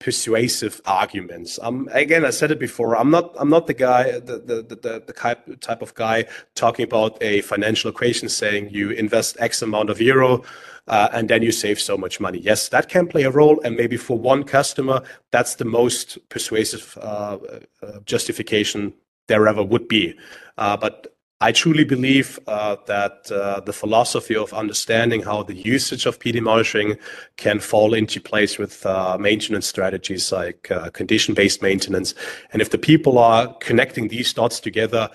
persuasive 0.02 0.82
arguments. 0.86 1.60
Um, 1.62 1.90
again, 1.92 2.26
I 2.26 2.32
said 2.32 2.52
it 2.52 2.60
before. 2.60 2.98
I'm 2.98 3.12
not. 3.12 3.34
I'm 3.38 3.50
not 3.50 3.68
the 3.68 3.74
guy, 3.74 4.20
the 4.20 4.38
the 4.40 4.76
the, 4.76 5.04
the 5.06 5.14
type 5.14 5.60
type 5.62 5.82
of 5.82 5.94
guy 5.96 6.26
talking 6.56 6.84
about 6.84 7.22
a 7.22 7.42
financial 7.42 7.90
equation 7.90 8.30
saying 8.30 8.70
you 8.72 8.92
invest 8.92 9.38
X 9.40 9.62
amount 9.62 9.90
of 9.90 10.02
euro. 10.02 10.44
Uh, 10.88 11.08
and 11.14 11.30
then 11.30 11.44
you 11.44 11.52
save 11.52 11.80
so 11.80 11.96
much 11.96 12.20
money. 12.20 12.40
Yes, 12.40 12.70
that 12.70 12.90
can 12.90 13.08
play 13.08 13.22
a 13.22 13.30
role, 13.30 13.62
and 13.64 13.78
maybe 13.78 13.98
for 13.98 14.18
one 14.18 14.44
customer, 14.44 15.04
that's 15.30 15.56
the 15.56 15.64
most 15.64 16.18
persuasive 16.30 16.98
uh, 17.00 17.38
uh, 17.84 18.00
justification 18.04 18.92
there 19.28 19.48
ever 19.48 19.64
would 19.64 19.88
be. 19.88 20.16
Uh, 20.58 20.76
but 20.76 21.11
I 21.44 21.52
truly 21.52 21.84
believe 21.84 22.40
uh, 22.46 22.76
that 22.86 23.32
uh, 23.32 23.62
the 23.62 23.74
philosophy 23.74 24.36
of 24.36 24.54
understanding 24.54 25.24
how 25.24 25.42
the 25.42 25.56
usage 25.56 26.06
of 26.06 26.20
PD 26.20 26.40
monitoring 26.40 26.98
can 27.38 27.60
fall 27.60 27.96
into 27.96 28.22
place 28.22 28.60
with 28.60 28.86
uh, 28.86 29.18
maintenance 29.20 29.66
strategies 29.66 30.32
like 30.32 30.70
uh, 30.70 30.92
condition-based 30.92 31.64
maintenance. 31.64 32.14
And 32.54 32.62
if 32.62 32.70
the 32.70 32.78
people 32.78 33.18
are 33.18 33.56
connecting 33.56 34.08
these 34.08 34.32
dots 34.32 34.60
together, 34.60 35.10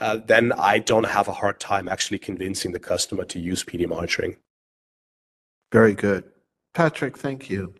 uh, 0.00 0.18
then 0.26 0.52
I 0.52 0.80
don't 0.80 1.06
have 1.06 1.28
a 1.28 1.32
hard 1.32 1.60
time 1.60 1.88
actually 1.88 2.18
convincing 2.18 2.72
the 2.72 2.80
customer 2.80 3.24
to 3.26 3.38
use 3.38 3.62
PD 3.62 3.88
monitoring. 3.88 4.36
Very 5.70 5.94
good. 5.94 6.24
Patrick, 6.74 7.16
thank 7.16 7.48
you. 7.48 7.72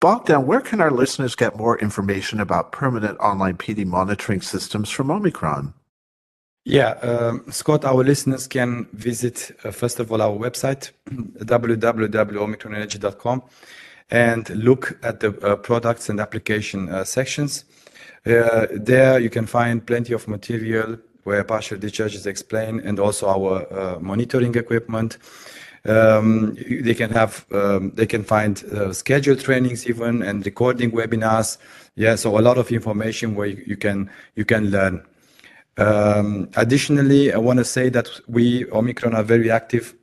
Bogdan, 0.00 0.46
where 0.46 0.62
can 0.62 0.80
our 0.80 0.90
listeners 0.90 1.36
get 1.36 1.56
more 1.56 1.78
information 1.78 2.40
about 2.40 2.72
permanent 2.72 3.18
online 3.20 3.58
PD 3.58 3.84
monitoring 3.84 4.40
systems 4.40 4.88
from 4.88 5.10
Omicron? 5.10 5.74
Yeah, 6.64 6.90
um, 7.02 7.44
Scott, 7.50 7.84
our 7.84 8.04
listeners 8.04 8.46
can 8.46 8.86
visit, 8.92 9.50
uh, 9.64 9.72
first 9.72 9.98
of 9.98 10.12
all, 10.12 10.22
our 10.22 10.38
website, 10.38 10.92
www.omicronenergy.com, 11.10 13.42
and 14.10 14.48
look 14.50 14.96
at 15.02 15.18
the 15.18 15.30
uh, 15.44 15.56
products 15.56 16.08
and 16.08 16.20
application 16.20 16.88
uh, 16.88 17.02
sections. 17.02 17.64
There 18.24 19.18
you 19.18 19.30
can 19.30 19.46
find 19.46 19.84
plenty 19.84 20.12
of 20.12 20.28
material 20.28 20.98
where 21.24 21.42
partial 21.42 21.78
discharge 21.78 22.14
is 22.14 22.26
explained 22.26 22.82
and 22.82 23.00
also 23.00 23.28
our 23.28 23.98
monitoring 23.98 24.54
equipment. 24.54 25.18
Um, 25.84 26.54
they 26.54 26.94
can 26.94 27.10
have, 27.10 27.44
um, 27.50 27.90
they 27.96 28.06
can 28.06 28.22
find 28.22 28.62
scheduled 28.94 29.40
trainings 29.40 29.88
even 29.88 30.22
and 30.22 30.46
recording 30.46 30.92
webinars. 30.92 31.58
Yeah, 31.96 32.14
so 32.14 32.38
a 32.38 32.40
lot 32.40 32.58
of 32.58 32.70
information 32.70 33.34
where 33.34 33.48
you 33.48 33.76
can 33.76 34.08
you 34.36 34.44
can 34.44 34.70
learn. 34.70 35.02
Um, 35.78 36.48
additionally, 36.56 37.32
I 37.32 37.38
want 37.38 37.58
to 37.58 37.64
say 37.64 37.88
that 37.90 38.08
we, 38.28 38.70
Omicron, 38.70 39.14
are 39.14 39.22
very 39.22 39.50
active 39.50 39.94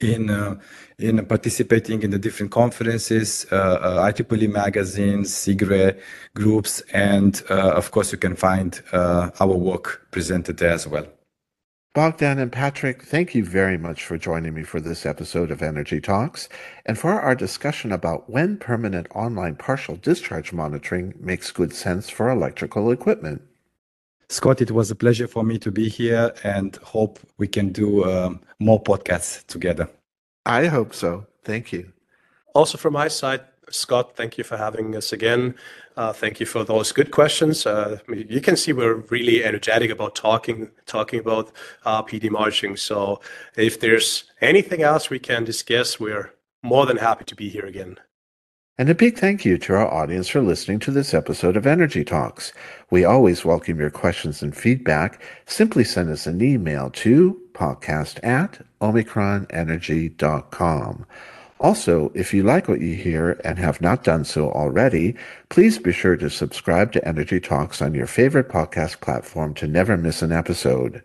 in 0.00 0.30
uh, 0.30 0.56
in 0.98 1.24
participating 1.26 2.02
in 2.02 2.10
the 2.10 2.18
different 2.18 2.52
conferences, 2.52 3.46
uh, 3.50 3.54
uh, 3.56 4.12
IEEE 4.12 4.50
magazines, 4.50 5.32
CIGRE 5.32 5.98
groups, 6.34 6.80
and 6.92 7.42
of 7.50 7.90
course 7.90 8.12
you 8.12 8.18
can 8.18 8.36
find 8.36 8.82
our 8.92 9.56
work 9.56 10.06
presented 10.10 10.58
there 10.58 10.72
as 10.72 10.86
well. 10.86 11.06
Bogdan 11.94 12.40
and 12.40 12.50
Patrick, 12.50 13.04
thank 13.04 13.36
you 13.36 13.44
very 13.44 13.78
much 13.78 14.04
for 14.04 14.18
joining 14.18 14.54
me 14.54 14.64
for 14.64 14.80
this 14.80 15.06
episode 15.06 15.52
of 15.52 15.62
Energy 15.62 16.00
Talks 16.00 16.48
and 16.84 16.98
for 16.98 17.20
our 17.20 17.36
discussion 17.36 17.92
about 17.92 18.28
when 18.28 18.56
permanent 18.56 19.06
online 19.14 19.54
partial 19.54 19.94
discharge 19.94 20.52
monitoring 20.52 21.14
makes 21.20 21.52
good 21.52 21.72
sense 21.72 22.10
for 22.10 22.28
electrical 22.28 22.90
equipment. 22.90 23.42
Scott, 24.28 24.60
it 24.60 24.70
was 24.70 24.90
a 24.90 24.94
pleasure 24.94 25.28
for 25.28 25.44
me 25.44 25.58
to 25.58 25.70
be 25.70 25.88
here 25.88 26.34
and 26.42 26.76
hope 26.76 27.18
we 27.38 27.46
can 27.46 27.70
do 27.70 28.04
um, 28.04 28.40
more 28.58 28.82
podcasts 28.82 29.46
together. 29.46 29.88
I 30.46 30.66
hope 30.66 30.94
so. 30.94 31.26
Thank 31.42 31.72
you. 31.72 31.92
Also, 32.54 32.78
from 32.78 32.94
my 32.94 33.08
side, 33.08 33.42
Scott, 33.70 34.16
thank 34.16 34.38
you 34.38 34.44
for 34.44 34.56
having 34.56 34.94
us 34.94 35.12
again. 35.12 35.54
Uh, 35.96 36.12
thank 36.12 36.40
you 36.40 36.46
for 36.46 36.64
those 36.64 36.92
good 36.92 37.10
questions. 37.10 37.66
Uh, 37.66 37.98
you 38.08 38.40
can 38.40 38.56
see 38.56 38.72
we're 38.72 38.96
really 39.10 39.44
energetic 39.44 39.90
about 39.90 40.14
talking 40.14 40.70
talking 40.86 41.20
about 41.20 41.52
uh, 41.84 42.02
PD 42.02 42.30
marching. 42.30 42.76
So, 42.76 43.20
if 43.56 43.80
there's 43.80 44.24
anything 44.40 44.82
else 44.82 45.08
we 45.08 45.18
can 45.18 45.44
discuss, 45.44 45.98
we're 45.98 46.34
more 46.62 46.84
than 46.86 46.96
happy 46.96 47.24
to 47.24 47.34
be 47.34 47.48
here 47.48 47.66
again. 47.66 47.98
And 48.76 48.88
a 48.88 48.94
big 48.94 49.16
thank 49.16 49.44
you 49.44 49.56
to 49.58 49.74
our 49.74 49.86
audience 49.86 50.26
for 50.26 50.40
listening 50.40 50.80
to 50.80 50.90
this 50.90 51.14
episode 51.14 51.56
of 51.56 51.64
Energy 51.64 52.04
Talks. 52.04 52.52
We 52.90 53.04
always 53.04 53.44
welcome 53.44 53.78
your 53.78 53.90
questions 53.90 54.42
and 54.42 54.56
feedback. 54.56 55.22
Simply 55.46 55.84
send 55.84 56.10
us 56.10 56.26
an 56.26 56.42
email 56.42 56.90
to 56.90 57.40
podcast 57.52 58.18
at 58.24 58.66
omicronenergy.com. 58.80 61.06
Also, 61.60 62.10
if 62.16 62.34
you 62.34 62.42
like 62.42 62.66
what 62.66 62.80
you 62.80 62.96
hear 62.96 63.40
and 63.44 63.60
have 63.60 63.80
not 63.80 64.02
done 64.02 64.24
so 64.24 64.50
already, 64.50 65.14
please 65.50 65.78
be 65.78 65.92
sure 65.92 66.16
to 66.16 66.28
subscribe 66.28 66.90
to 66.90 67.06
Energy 67.06 67.38
Talks 67.38 67.80
on 67.80 67.94
your 67.94 68.08
favorite 68.08 68.48
podcast 68.48 69.00
platform 69.00 69.54
to 69.54 69.68
never 69.68 69.96
miss 69.96 70.20
an 70.20 70.32
episode. 70.32 71.00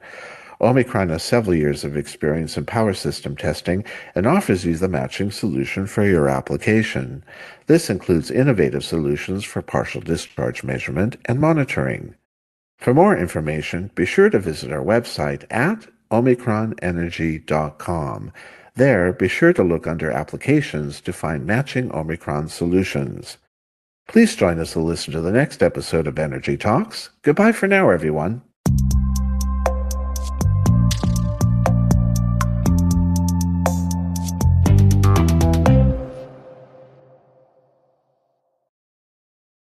Omicron 0.62 1.10
has 1.10 1.24
several 1.24 1.56
years 1.56 1.84
of 1.84 1.96
experience 1.96 2.58
in 2.58 2.66
power 2.66 2.94
system 2.94 3.36
testing 3.36 3.84
and 4.14 4.28
offers 4.28 4.66
you 4.66 4.76
the 4.76 4.90
matching 4.90 5.32
solution 5.32 5.88
for 5.88 6.06
your 6.06 6.28
application. 6.28 7.24
This 7.68 7.90
includes 7.90 8.30
innovative 8.30 8.84
solutions 8.84 9.46
for 9.46 9.62
partial 9.62 10.02
discharge 10.02 10.64
measurement 10.64 11.16
and 11.26 11.40
monitoring. 11.40 12.16
For 12.78 12.94
more 12.94 13.18
information, 13.18 13.92
be 13.96 14.06
sure 14.06 14.30
to 14.30 14.40
visit 14.40 14.72
our 14.72 14.84
website 14.84 15.46
at 15.50 15.88
omicronenergy.com. 16.12 18.32
There, 18.76 19.14
be 19.14 19.28
sure 19.28 19.54
to 19.54 19.64
look 19.64 19.88
under 19.88 20.12
Applications 20.12 21.02
to 21.02 21.12
find 21.12 21.46
matching 21.46 21.92
Omicron 21.92 22.50
solutions. 22.50 23.38
Please 24.08 24.36
join 24.36 24.60
us 24.60 24.74
to 24.74 24.80
listen 24.80 25.14
to 25.14 25.22
the 25.22 25.32
next 25.32 25.62
episode 25.62 26.08
of 26.08 26.18
Energy 26.18 26.58
Talks. 26.58 27.10
Goodbye 27.22 27.52
for 27.52 27.68
now, 27.68 27.90
everyone. 27.90 28.42